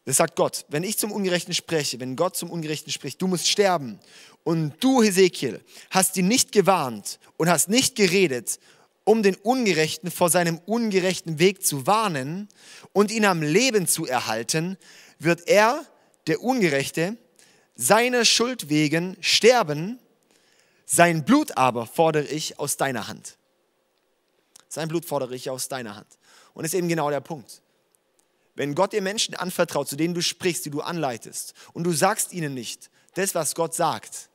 [0.06, 0.66] Das sagt Gott.
[0.70, 4.00] Wenn ich zum Ungerechten spreche, wenn Gott zum Ungerechten spricht, du musst sterben.
[4.44, 8.60] Und du, Hesekiel, hast ihn nicht gewarnt und hast nicht geredet,
[9.06, 12.48] um den Ungerechten vor seinem ungerechten Weg zu warnen
[12.94, 14.78] und ihn am Leben zu erhalten,
[15.20, 15.86] wird er,
[16.28, 17.18] der Ungerechte,
[17.76, 20.00] seiner Schuld wegen sterben,
[20.86, 23.38] sein Blut aber fordere ich aus deiner Hand.
[24.70, 26.08] Sein Blut fordere ich aus deiner Hand.
[26.54, 27.62] Und das ist eben genau der Punkt.
[28.56, 32.34] Wenn Gott dir Menschen anvertraut, zu denen du sprichst, die du anleitest, und du sagst
[32.34, 34.30] ihnen nicht das, was Gott sagt,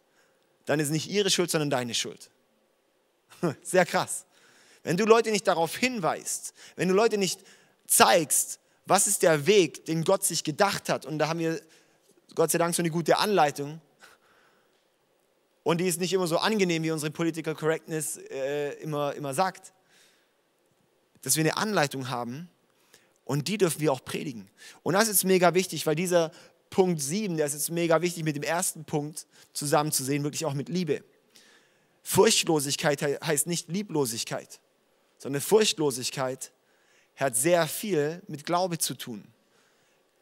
[0.64, 2.30] dann ist nicht ihre Schuld, sondern deine Schuld.
[3.62, 4.26] Sehr krass.
[4.88, 7.42] Wenn du Leute nicht darauf hinweist, wenn du Leute nicht
[7.86, 11.60] zeigst, was ist der Weg, den Gott sich gedacht hat, und da haben wir
[12.34, 13.82] Gott sei Dank so eine gute Anleitung,
[15.62, 19.74] und die ist nicht immer so angenehm, wie unsere Political Correctness äh, immer, immer sagt,
[21.20, 22.48] dass wir eine Anleitung haben,
[23.26, 24.48] und die dürfen wir auch predigen.
[24.82, 26.32] Und das ist mega wichtig, weil dieser
[26.70, 30.70] Punkt 7, der ist jetzt mega wichtig mit dem ersten Punkt zusammenzusehen, wirklich auch mit
[30.70, 31.04] Liebe.
[32.02, 34.60] Furchtlosigkeit heißt nicht Lieblosigkeit,
[35.18, 36.52] sondern Furchtlosigkeit
[37.16, 39.24] hat sehr viel mit Glaube zu tun.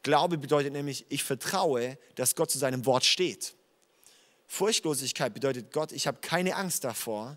[0.03, 3.55] Glaube bedeutet nämlich, ich vertraue, dass Gott zu seinem Wort steht.
[4.47, 7.37] Furchtlosigkeit bedeutet, Gott, ich habe keine Angst davor,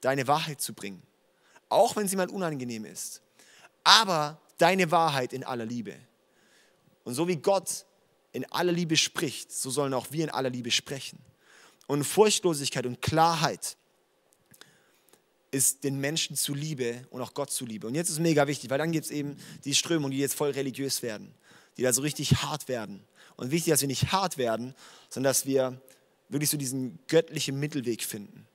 [0.00, 1.02] deine Wahrheit zu bringen,
[1.68, 3.22] auch wenn sie mal unangenehm ist.
[3.84, 5.94] Aber deine Wahrheit in aller Liebe.
[7.04, 7.84] Und so wie Gott
[8.32, 11.18] in aller Liebe spricht, so sollen auch wir in aller Liebe sprechen.
[11.86, 13.76] Und Furchtlosigkeit und Klarheit
[15.50, 17.86] ist den Menschen zuliebe und auch Gott zuliebe.
[17.86, 20.50] Und jetzt ist mega wichtig, weil dann gibt es eben die Strömungen, die jetzt voll
[20.50, 21.34] religiös werden,
[21.76, 23.02] die da so richtig hart werden.
[23.36, 24.74] Und wichtig, dass wir nicht hart werden,
[25.08, 25.80] sondern dass wir
[26.28, 28.46] wirklich so diesen göttlichen Mittelweg finden.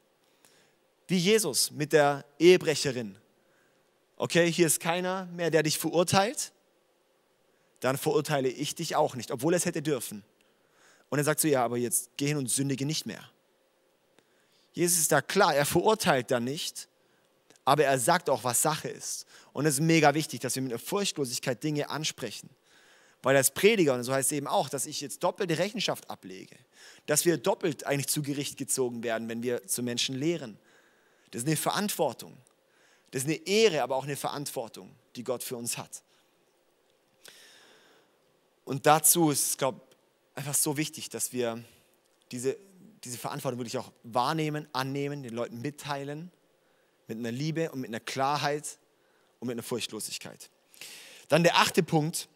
[1.07, 3.17] Wie Jesus mit der Ehebrecherin
[4.23, 6.53] okay, hier ist keiner mehr, der dich verurteilt,
[7.79, 10.23] dann verurteile ich dich auch nicht, obwohl er es hätte dürfen.
[11.09, 13.29] Und er sagt so, ja, aber jetzt geh hin und sündige nicht mehr.
[14.73, 16.87] Jesus ist da klar, er verurteilt dann nicht,
[17.63, 19.25] aber er sagt auch, was Sache ist.
[19.53, 22.49] Und es ist mega wichtig, dass wir mit einer Furchtlosigkeit Dinge ansprechen.
[23.21, 26.57] Weil als Prediger, und so heißt es eben auch, dass ich jetzt doppelte Rechenschaft ablege.
[27.05, 30.57] Dass wir doppelt eigentlich zu Gericht gezogen werden, wenn wir zu Menschen lehren.
[31.31, 32.35] Das ist eine Verantwortung.
[33.11, 36.03] Das ist eine Ehre, aber auch eine Verantwortung, die Gott für uns hat.
[38.65, 41.63] Und dazu ist es, glaube ich, einfach so wichtig, dass wir
[42.31, 42.57] diese,
[43.03, 46.31] diese Verantwortung wirklich auch wahrnehmen, annehmen, den Leuten mitteilen,
[47.07, 48.77] mit einer Liebe und mit einer Klarheit
[49.39, 50.49] und mit einer Furchtlosigkeit.
[51.27, 52.29] Dann der achte Punkt,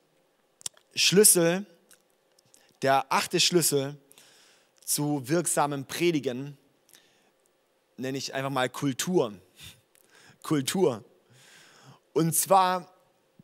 [0.95, 1.65] Schlüssel,
[2.81, 3.95] der achte Schlüssel
[4.83, 6.57] zu wirksamem Predigen,
[7.97, 9.33] nenne ich einfach mal Kultur.
[10.43, 11.03] Kultur.
[12.13, 12.93] Und zwar,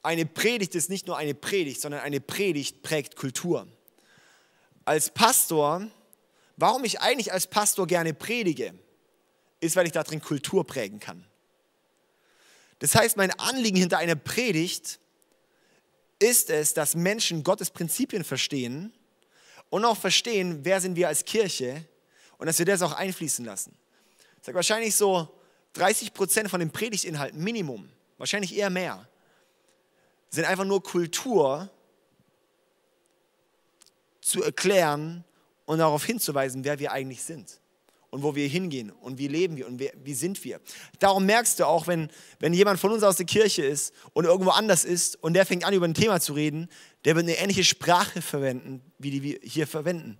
[0.02, 3.68] eine Predigt ist nicht nur eine Predigt, sondern eine Predigt prägt Kultur.
[4.86, 5.88] Als Pastor,
[6.58, 8.74] warum ich eigentlich als Pastor gerne predige,
[9.60, 11.26] ist, weil ich darin Kultur prägen kann.
[12.80, 15.00] Das heißt, mein Anliegen hinter einer Predigt
[16.20, 18.94] ist es, dass Menschen Gottes Prinzipien verstehen
[19.70, 21.86] und auch verstehen, wer sind wir als Kirche
[22.38, 23.78] und dass wir das auch einfließen lassen.
[24.40, 25.34] Ich sage wahrscheinlich so,
[25.74, 29.08] 30 Prozent von den Predigtinhalten, Minimum, wahrscheinlich eher mehr,
[30.30, 31.70] sind einfach nur Kultur
[34.22, 35.24] zu erklären
[35.66, 37.60] und darauf hinzuweisen, wer wir eigentlich sind
[38.14, 40.62] und wo wir hingehen und wie leben wir und wer, wie sind wir.
[41.00, 42.10] Darum merkst du auch, wenn,
[42.40, 45.66] wenn jemand von uns aus der Kirche ist und irgendwo anders ist und der fängt
[45.66, 46.70] an, über ein Thema zu reden,
[47.06, 50.20] der wird eine ähnliche Sprache verwenden, wie die wir hier verwenden.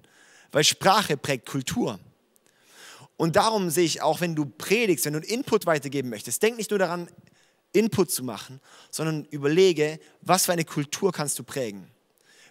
[0.52, 2.00] Weil Sprache prägt Kultur.
[3.16, 6.58] Und darum sehe ich auch, wenn du predigst, wenn du einen Input weitergeben möchtest, denk
[6.58, 7.08] nicht nur daran,
[7.74, 11.88] Input zu machen, sondern überlege, was für eine Kultur kannst du prägen.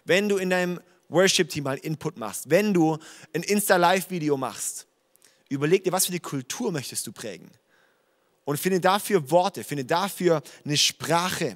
[0.05, 0.79] Wenn du in deinem
[1.13, 2.97] Worship-Team mal Input machst, wenn du
[3.33, 4.87] ein Insta-Live-Video machst,
[5.49, 7.49] überleg dir, was für eine Kultur möchtest du prägen.
[8.45, 11.55] Und finde dafür Worte, finde dafür eine Sprache.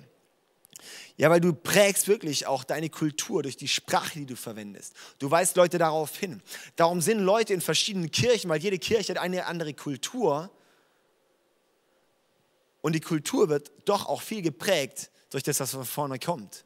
[1.18, 4.94] Ja, weil du prägst wirklich auch deine Kultur durch die Sprache, die du verwendest.
[5.18, 6.42] Du weist Leute darauf hin.
[6.76, 10.52] Darum sind Leute in verschiedenen Kirchen, weil jede Kirche hat eine andere Kultur.
[12.82, 16.64] Und die Kultur wird doch auch viel geprägt durch das, was von vorne kommt.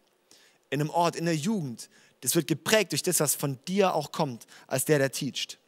[0.70, 1.89] In einem Ort, in der Jugend.
[2.22, 5.59] Das wird geprägt durch das, was von dir auch kommt, als der, der teacht.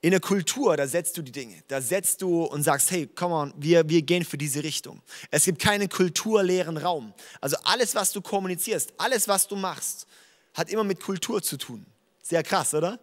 [0.00, 1.62] In der Kultur, da setzt du die Dinge.
[1.66, 5.00] Da setzt du und sagst, hey, komm on, wir, wir gehen für diese Richtung.
[5.30, 7.14] Es gibt keinen kulturleeren Raum.
[7.40, 10.06] Also alles, was du kommunizierst, alles, was du machst,
[10.52, 11.86] hat immer mit Kultur zu tun.
[12.22, 12.98] Sehr krass, oder?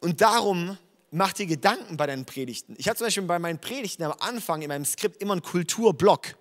[0.00, 0.78] Und darum
[1.10, 2.74] mach dir Gedanken bei deinen Predigten.
[2.78, 6.34] Ich habe zum Beispiel bei meinen Predigten am Anfang in meinem Skript immer einen Kulturblock.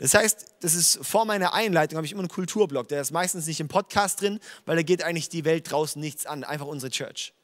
[0.00, 2.88] Das heißt, das ist vor meiner Einleitung habe ich immer einen Kulturblock.
[2.88, 6.24] Der ist meistens nicht im Podcast drin, weil da geht eigentlich die Welt draußen nichts
[6.24, 7.34] an, einfach unsere Church.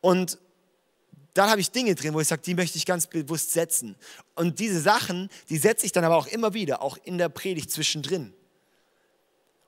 [0.00, 0.38] Und
[1.34, 3.96] dann habe ich Dinge drin, wo ich sage, die möchte ich ganz bewusst setzen.
[4.36, 7.72] Und diese Sachen, die setze ich dann aber auch immer wieder, auch in der Predigt
[7.72, 8.32] zwischendrin.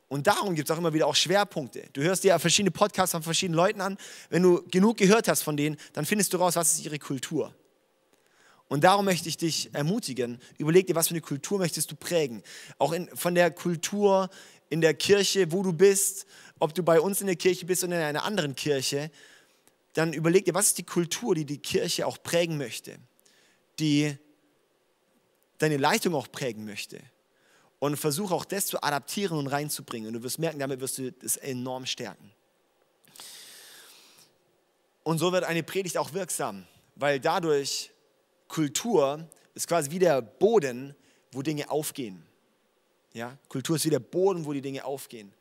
[0.06, 1.88] Und darum gibt es auch immer wieder auch Schwerpunkte.
[1.94, 3.98] Du hörst dir verschiedene Podcasts von verschiedenen Leuten an.
[4.28, 7.52] Wenn du genug gehört hast von denen, dann findest du raus, was ist ihre Kultur.
[8.70, 12.44] Und darum möchte ich dich ermutigen, überleg dir, was für eine Kultur möchtest du prägen.
[12.78, 14.30] Auch in, von der Kultur
[14.68, 16.24] in der Kirche, wo du bist,
[16.60, 19.10] ob du bei uns in der Kirche bist oder in einer anderen Kirche,
[19.94, 22.96] dann überleg dir, was ist die Kultur, die die Kirche auch prägen möchte,
[23.80, 24.16] die
[25.58, 27.00] deine Leitung auch prägen möchte.
[27.80, 30.06] Und versuche auch das zu adaptieren und reinzubringen.
[30.06, 32.30] Und du wirst merken, damit wirst du das enorm stärken.
[35.02, 37.90] Und so wird eine Predigt auch wirksam, weil dadurch
[38.50, 40.94] Kultur ist quasi wie der Boden,
[41.30, 42.22] wo Dinge aufgehen.
[43.14, 43.38] Ja?
[43.48, 45.32] Kultur ist wie der Boden, wo die Dinge aufgehen.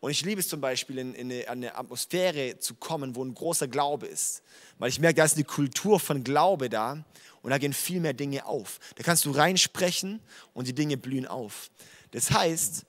[0.00, 3.32] Und ich liebe es zum Beispiel, in, in, eine, eine, Atmosphäre zu kommen, wo ein
[3.32, 4.42] großer Glaube ist.
[4.80, 7.04] Weil ich merke, da ist eine Kultur von Glaube da
[7.42, 8.80] und da gehen viel mehr Dinge auf.
[8.96, 10.18] Da kannst du reinsprechen
[10.52, 11.70] und die Dinge blühen auf.
[12.10, 12.84] Das heißt,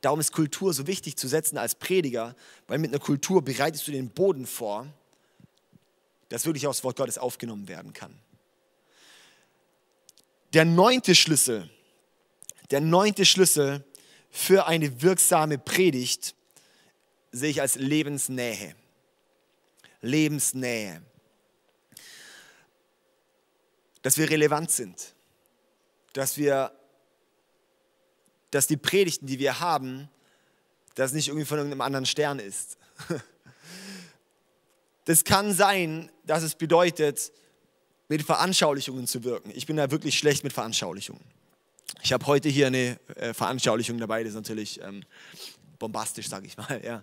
[0.00, 2.34] darum ist Kultur so wichtig zu setzen als Prediger,
[2.66, 4.86] weil mit einer Kultur bereitest du den Boden vor,
[6.32, 8.18] dass wirklich das Wort Gottes aufgenommen werden kann.
[10.54, 11.68] Der neunte Schlüssel,
[12.70, 13.84] der neunte Schlüssel
[14.30, 16.34] für eine wirksame Predigt
[17.32, 18.74] sehe ich als Lebensnähe.
[20.00, 21.02] Lebensnähe.
[24.00, 25.14] Dass wir relevant sind.
[26.14, 26.72] Dass wir,
[28.50, 30.08] dass die Predigten, die wir haben,
[30.94, 32.78] das nicht irgendwie von irgendeinem anderen Stern ist.
[35.04, 37.32] Das kann sein, dass es bedeutet,
[38.08, 39.50] mit Veranschaulichungen zu wirken.
[39.54, 41.22] Ich bin da wirklich schlecht mit Veranschaulichungen.
[42.02, 45.02] Ich habe heute hier eine äh, Veranschaulichung dabei, das ist natürlich ähm,
[45.78, 46.80] bombastisch, sage ich mal.
[46.84, 47.02] Ja.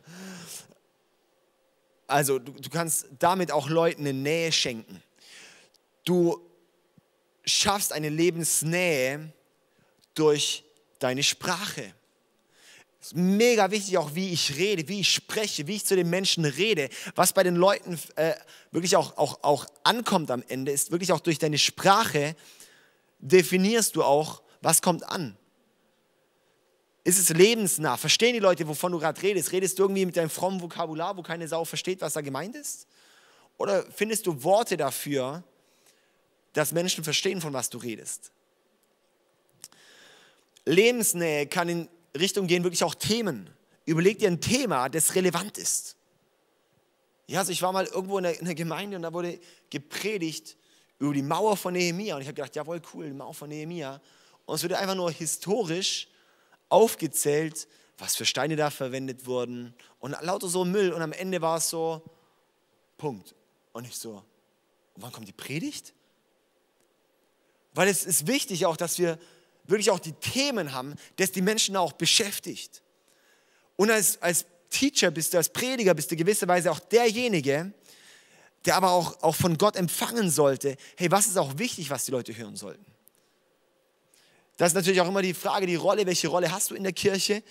[2.08, 5.02] Also du, du kannst damit auch Leuten eine Nähe schenken.
[6.06, 6.42] Du
[7.46, 9.32] schaffst eine Lebensnähe
[10.16, 10.64] durch
[10.98, 11.94] deine Sprache.
[13.02, 16.10] Es ist mega wichtig auch, wie ich rede, wie ich spreche, wie ich zu den
[16.10, 16.90] Menschen rede.
[17.16, 18.34] Was bei den Leuten äh,
[18.72, 22.36] wirklich auch, auch, auch ankommt am Ende, ist wirklich auch durch deine Sprache
[23.20, 25.38] definierst du auch, was kommt an?
[27.04, 27.98] Ist es lebensnah?
[27.98, 29.52] Verstehen die Leute, wovon du gerade redest?
[29.52, 32.88] Redest du irgendwie mit deinem frommen Vokabular, wo keine Sau versteht, was da gemeint ist?
[33.58, 35.44] Oder findest du Worte dafür,
[36.54, 38.32] dass Menschen verstehen, von was du redest?
[40.66, 43.50] Lebensnähe kann in Richtung gehen, wirklich auch Themen.
[43.86, 45.96] Überleg dir ein Thema, das relevant ist.
[47.28, 49.40] Ja, also ich war mal irgendwo in der, in der Gemeinde und da wurde
[49.70, 50.58] gepredigt
[50.98, 52.16] über die Mauer von Nehemia.
[52.16, 54.02] Und ich habe gedacht, jawohl, cool, die Mauer von Nehemia.
[54.46, 56.08] Und es wird einfach nur historisch
[56.70, 57.68] aufgezählt,
[58.00, 60.92] was für Steine da verwendet wurden und lauter so Müll.
[60.92, 62.02] Und am Ende war es so,
[62.98, 63.36] Punkt.
[63.74, 64.24] Und ich so,
[64.96, 65.94] wann kommt die Predigt?
[67.74, 69.20] Weil es ist wichtig auch, dass wir
[69.70, 72.82] wirklich auch die Themen haben, das die Menschen auch beschäftigt.
[73.76, 77.74] Und als, als Teacher bist du, als Prediger bist du gewisserweise auch derjenige,
[78.66, 82.12] der aber auch, auch von Gott empfangen sollte, hey, was ist auch wichtig, was die
[82.12, 82.86] Leute hören sollten?
[84.58, 86.92] Das ist natürlich auch immer die Frage, die Rolle, welche Rolle hast du in der
[86.92, 87.42] Kirche?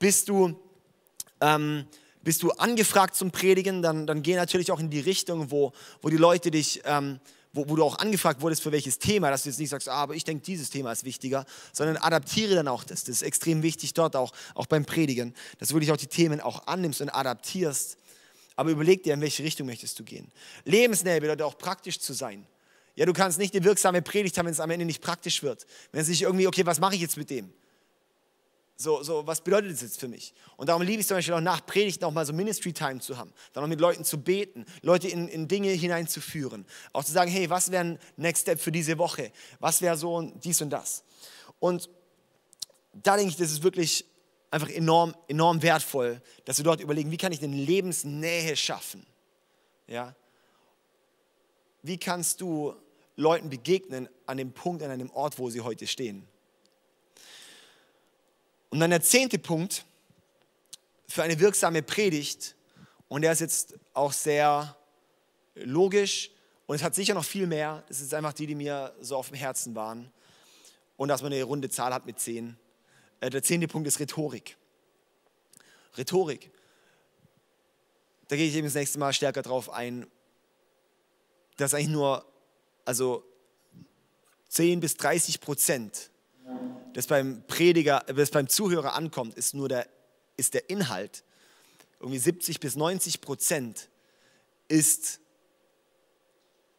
[0.00, 0.60] Bist du,
[1.40, 1.86] ähm,
[2.22, 5.72] bist du angefragt zum Predigen, dann, dann geh natürlich auch in die Richtung, wo,
[6.02, 7.20] wo die Leute dich, ähm,
[7.56, 9.94] wo, wo du auch angefragt wurdest für welches Thema, dass du jetzt nicht sagst, ah,
[9.94, 13.04] aber ich denke, dieses Thema ist wichtiger, sondern adaptiere dann auch das.
[13.04, 16.40] Das ist extrem wichtig dort auch, auch beim Predigen, dass du wirklich auch die Themen
[16.40, 17.98] auch annimmst und adaptierst.
[18.54, 20.30] Aber überleg dir, in welche Richtung möchtest du gehen.
[20.64, 22.46] Lebensnähe bedeutet auch praktisch zu sein.
[22.94, 25.66] Ja, du kannst nicht eine wirksame Predigt haben, wenn es am Ende nicht praktisch wird.
[25.92, 27.52] Wenn es nicht irgendwie, okay, was mache ich jetzt mit dem?
[28.78, 30.34] So, so, was bedeutet das jetzt für mich?
[30.58, 33.16] Und darum liebe ich zum Beispiel auch nach Predigten auch mal so Ministry Time zu
[33.16, 36.66] haben, dann auch mit Leuten zu beten, Leute in, in Dinge hineinzuführen.
[36.92, 39.32] Auch zu sagen, hey, was wäre ein Next Step für diese Woche?
[39.60, 41.04] Was wäre so dies und das?
[41.58, 41.88] Und
[42.92, 44.04] da denke ich, das ist wirklich
[44.50, 49.06] einfach enorm, enorm wertvoll, dass wir dort überlegen, wie kann ich denn Lebensnähe schaffen?
[49.86, 50.14] Ja?
[51.82, 52.74] Wie kannst du
[53.16, 56.28] Leuten begegnen an dem Punkt, an einem Ort, wo sie heute stehen?
[58.70, 59.84] Und dann der zehnte Punkt
[61.08, 62.56] für eine wirksame Predigt,
[63.08, 64.76] und der ist jetzt auch sehr
[65.54, 66.30] logisch
[66.66, 67.84] und es hat sicher noch viel mehr.
[67.88, 70.10] Es ist einfach die, die mir so auf dem Herzen waren.
[70.96, 72.56] Und dass man eine runde Zahl hat mit zehn.
[73.20, 74.56] Äh, der zehnte Punkt ist Rhetorik.
[75.96, 76.50] Rhetorik.
[78.28, 80.06] Da gehe ich eben das nächste Mal stärker drauf ein.
[81.56, 82.24] Dass eigentlich nur,
[82.84, 83.24] also
[84.48, 86.10] 10 bis 30 Prozent
[86.96, 89.86] das beim Prediger, das beim Zuhörer ankommt, ist nur der,
[90.38, 91.24] ist der Inhalt.
[92.00, 93.90] Irgendwie 70 bis 90 Prozent
[94.66, 95.20] ist,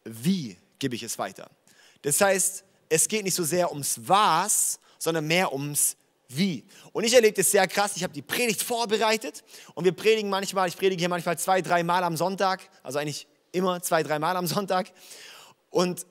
[0.02, 1.48] wie gebe ich es weiter.
[2.02, 5.96] Das heißt, es geht nicht so sehr ums Was, sondern mehr ums
[6.26, 6.64] Wie.
[6.92, 7.92] Und ich erlebe das sehr krass.
[7.94, 9.44] Ich habe die Predigt vorbereitet
[9.74, 13.28] und wir predigen manchmal, ich predige hier manchmal zwei, drei Mal am Sonntag, also eigentlich
[13.52, 14.90] immer zwei, drei Mal am Sonntag.
[15.70, 16.04] Und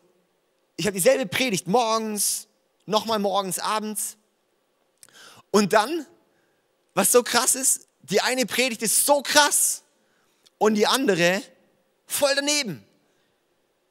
[0.77, 2.46] ich habe dieselbe Predigt morgens,
[2.87, 4.17] nochmal morgens, abends.
[5.51, 6.07] Und dann,
[6.95, 9.83] was so krass ist, die eine Predigt ist so krass
[10.57, 11.43] und die andere
[12.07, 12.83] voll daneben.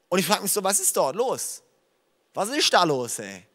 [0.09, 1.61] Und ich frage mich so, was ist dort los?
[2.33, 3.45] Was ist da los, ey?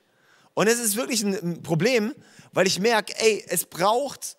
[0.54, 2.14] Und es ist wirklich ein Problem,
[2.52, 4.36] weil ich merke, ey, es braucht,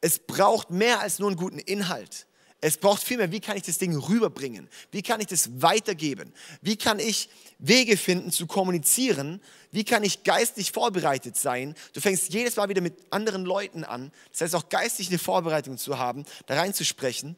[0.00, 2.26] es braucht mehr als nur einen guten Inhalt.
[2.60, 4.68] Es braucht viel mehr, wie kann ich das Ding rüberbringen?
[4.90, 6.32] Wie kann ich das weitergeben?
[6.62, 7.28] Wie kann ich
[7.58, 9.42] Wege finden zu kommunizieren?
[9.72, 11.74] Wie kann ich geistlich vorbereitet sein?
[11.92, 14.10] Du fängst jedes Mal wieder mit anderen Leuten an.
[14.32, 17.36] Das heißt auch geistlich eine Vorbereitung zu haben, da reinzusprechen.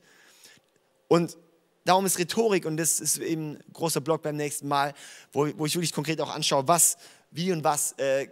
[1.08, 1.36] Und
[1.84, 4.94] darum ist Rhetorik, und das ist eben ein großer Blog beim nächsten Mal,
[5.32, 6.96] wo, wo ich wirklich konkret auch anschaue, was,
[7.32, 8.28] wie und was äh,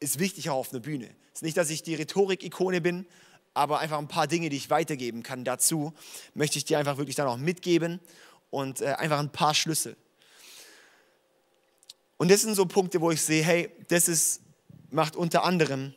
[0.00, 1.06] ist wichtig auch auf einer Bühne.
[1.32, 3.06] Es ist nicht, dass ich die Rhetorik-Ikone bin,
[3.56, 5.94] aber einfach ein paar Dinge, die ich weitergeben kann dazu,
[6.34, 8.00] möchte ich dir einfach wirklich dann auch mitgeben
[8.50, 9.96] und äh, einfach ein paar Schlüssel.
[12.18, 14.42] Und das sind so Punkte, wo ich sehe, hey, das ist,
[14.90, 15.94] macht unter anderem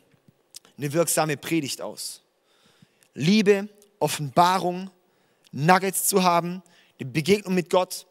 [0.78, 2.22] eine wirksame Predigt aus.
[3.12, 4.90] Liebe, Offenbarung,
[5.52, 6.62] Nuggets zu haben,
[6.98, 8.06] eine Begegnung mit Gott,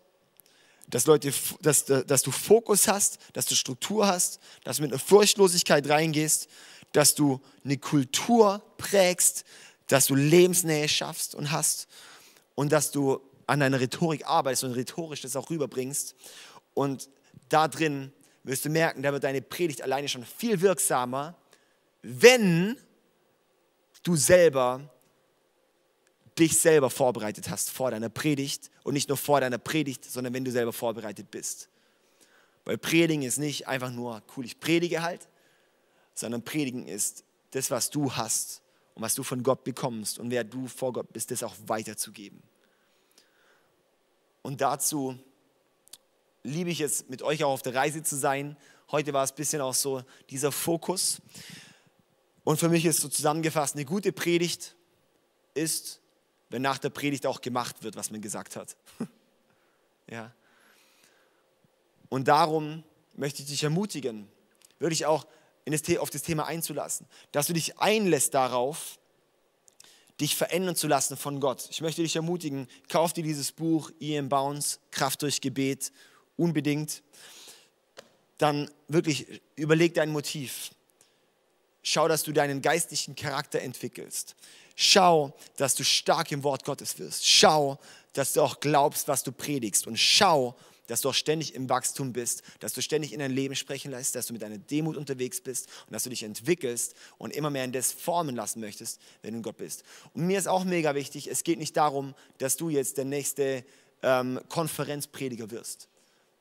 [0.88, 5.00] dass, Leute, dass, dass du Fokus hast, dass du Struktur hast, dass du mit einer
[5.00, 6.50] Furchtlosigkeit reingehst,
[6.92, 9.46] dass du eine Kultur prägst,
[9.88, 11.88] dass du Lebensnähe schaffst und hast
[12.56, 16.16] und dass du an deiner Rhetorik arbeitest und rhetorisch das auch rüberbringst.
[16.74, 17.10] Und
[17.50, 18.14] da drin
[18.44, 21.36] wirst du merken, da wird deine Predigt alleine schon viel wirksamer,
[22.02, 22.78] wenn
[24.04, 24.90] du selber
[26.38, 30.46] dich selber vorbereitet hast vor deiner Predigt und nicht nur vor deiner Predigt, sondern wenn
[30.46, 31.70] du selber vorbereitet bist.
[32.64, 35.28] Weil Predigen ist nicht einfach nur cool, ich predige halt,
[36.20, 38.62] sondern Predigen ist das, was du hast
[38.96, 42.44] und was du von Gott bekommst und wer du vor Gott bist, das auch weiterzugeben.
[44.42, 45.18] Und dazu
[46.44, 48.58] liebe ich es, mit euch auch auf der Reise zu sein.
[48.92, 51.22] Heute war es ein bisschen auch so dieser Fokus.
[52.44, 54.76] Und für mich ist so zusammengefasst, eine gute Predigt
[55.54, 56.02] ist,
[56.50, 58.76] wenn nach der Predigt auch gemacht wird, was man gesagt hat.
[60.10, 60.34] ja.
[62.10, 62.84] Und darum
[63.16, 64.28] möchte ich dich ermutigen,
[64.80, 65.28] wirklich auch
[65.66, 69.00] das, auf das Thema einzulassen, dass du dich einlässt darauf,
[70.20, 71.68] dich verändern zu lassen von Gott.
[71.70, 74.28] Ich möchte dich ermutigen, kauf dir dieses Buch, E.M.
[74.30, 75.92] Bounds, Kraft durch Gebet,
[76.36, 77.04] unbedingt.
[78.38, 80.72] Dann wirklich überleg dein Motiv.
[81.84, 84.36] Schau, dass du deinen geistlichen Charakter entwickelst.
[84.76, 87.26] Schau, dass du stark im Wort Gottes wirst.
[87.26, 87.80] Schau,
[88.14, 89.88] dass du auch glaubst, was du predigst.
[89.88, 90.56] Und schau,
[90.90, 94.16] dass du auch ständig im Wachstum bist, dass du ständig in dein Leben sprechen lässt,
[94.16, 97.64] dass du mit deiner Demut unterwegs bist und dass du dich entwickelst und immer mehr
[97.64, 99.84] in das formen lassen möchtest, wenn du in Gott bist.
[100.14, 103.64] Und mir ist auch mega wichtig, es geht nicht darum, dass du jetzt der nächste
[104.02, 105.88] ähm, Konferenzprediger wirst.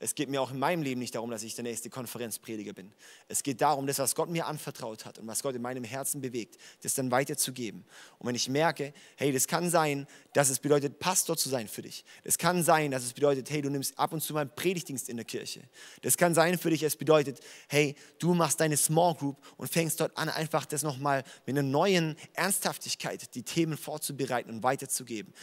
[0.01, 2.93] Es geht mir auch in meinem Leben nicht darum, dass ich der nächste Konferenzprediger bin.
[3.27, 6.21] Es geht darum, das, was Gott mir anvertraut hat und was Gott in meinem Herzen
[6.21, 7.85] bewegt, das dann weiterzugeben.
[8.19, 11.83] Und wenn ich merke, hey, das kann sein, dass es bedeutet, Pastor zu sein für
[11.83, 12.05] dich.
[12.23, 15.09] Das kann sein, dass es bedeutet, hey, du nimmst ab und zu mal einen Predigtdienst
[15.09, 15.63] in der Kirche.
[16.03, 19.99] Das kann sein für dich, es bedeutet, hey, du machst deine Small Group und fängst
[19.99, 25.35] dort an, einfach das nochmal mit einer neuen Ernsthaftigkeit, die Themen vorzubereiten und weiterzugeben.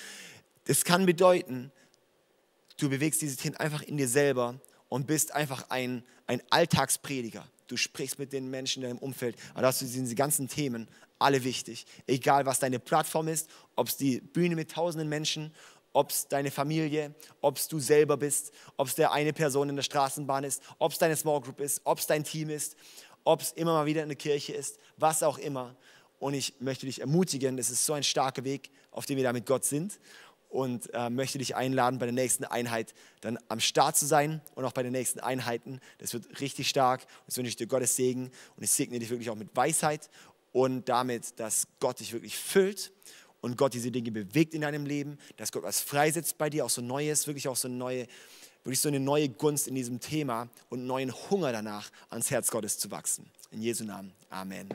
[0.63, 1.71] Das kann bedeuten,
[2.77, 4.59] Du bewegst dieses Kind einfach in dir selber
[4.89, 7.47] und bist einfach ein, ein Alltagsprediger.
[7.67, 9.35] du sprichst mit den Menschen in deinem Umfeld.
[9.53, 11.85] Aber das sind diese ganzen Themen alle wichtig.
[12.07, 15.53] Egal, was deine Plattform ist, ob es die Bühne mit tausenden Menschen,
[15.93, 19.75] ob es deine Familie, ob es du selber bist, ob es der eine Person in
[19.77, 22.75] der Straßenbahn ist, ob es deine Small Group ist, ob es dein Team ist,
[23.23, 25.75] ob es immer mal wieder in der Kirche ist, was auch immer.
[26.19, 29.33] Und ich möchte dich ermutigen, es ist so ein starker Weg, auf dem wir da
[29.33, 29.99] mit Gott sind.
[30.49, 34.63] Und äh, möchte dich einladen, bei der nächsten Einheit dann am Start zu sein und
[34.63, 35.81] auch bei den nächsten Einheiten.
[35.97, 37.05] Das wird richtig stark.
[37.25, 38.31] Das wünsche ich dir Gottes Segen.
[38.55, 40.09] Und ich segne dich wirklich auch mit Weisheit
[40.55, 42.93] und damit, dass Gott dich wirklich füllt
[43.41, 46.69] und Gott diese Dinge bewegt in deinem Leben, dass Gott was freisetzt bei dir, auch
[46.69, 48.07] so Neues, wirklich auch so eine neue,
[48.63, 52.77] wirklich so eine neue Gunst in diesem Thema und neuen Hunger danach, ans Herz Gottes
[52.79, 53.29] zu wachsen.
[53.51, 54.13] In Jesu Namen.
[54.29, 54.69] Amen.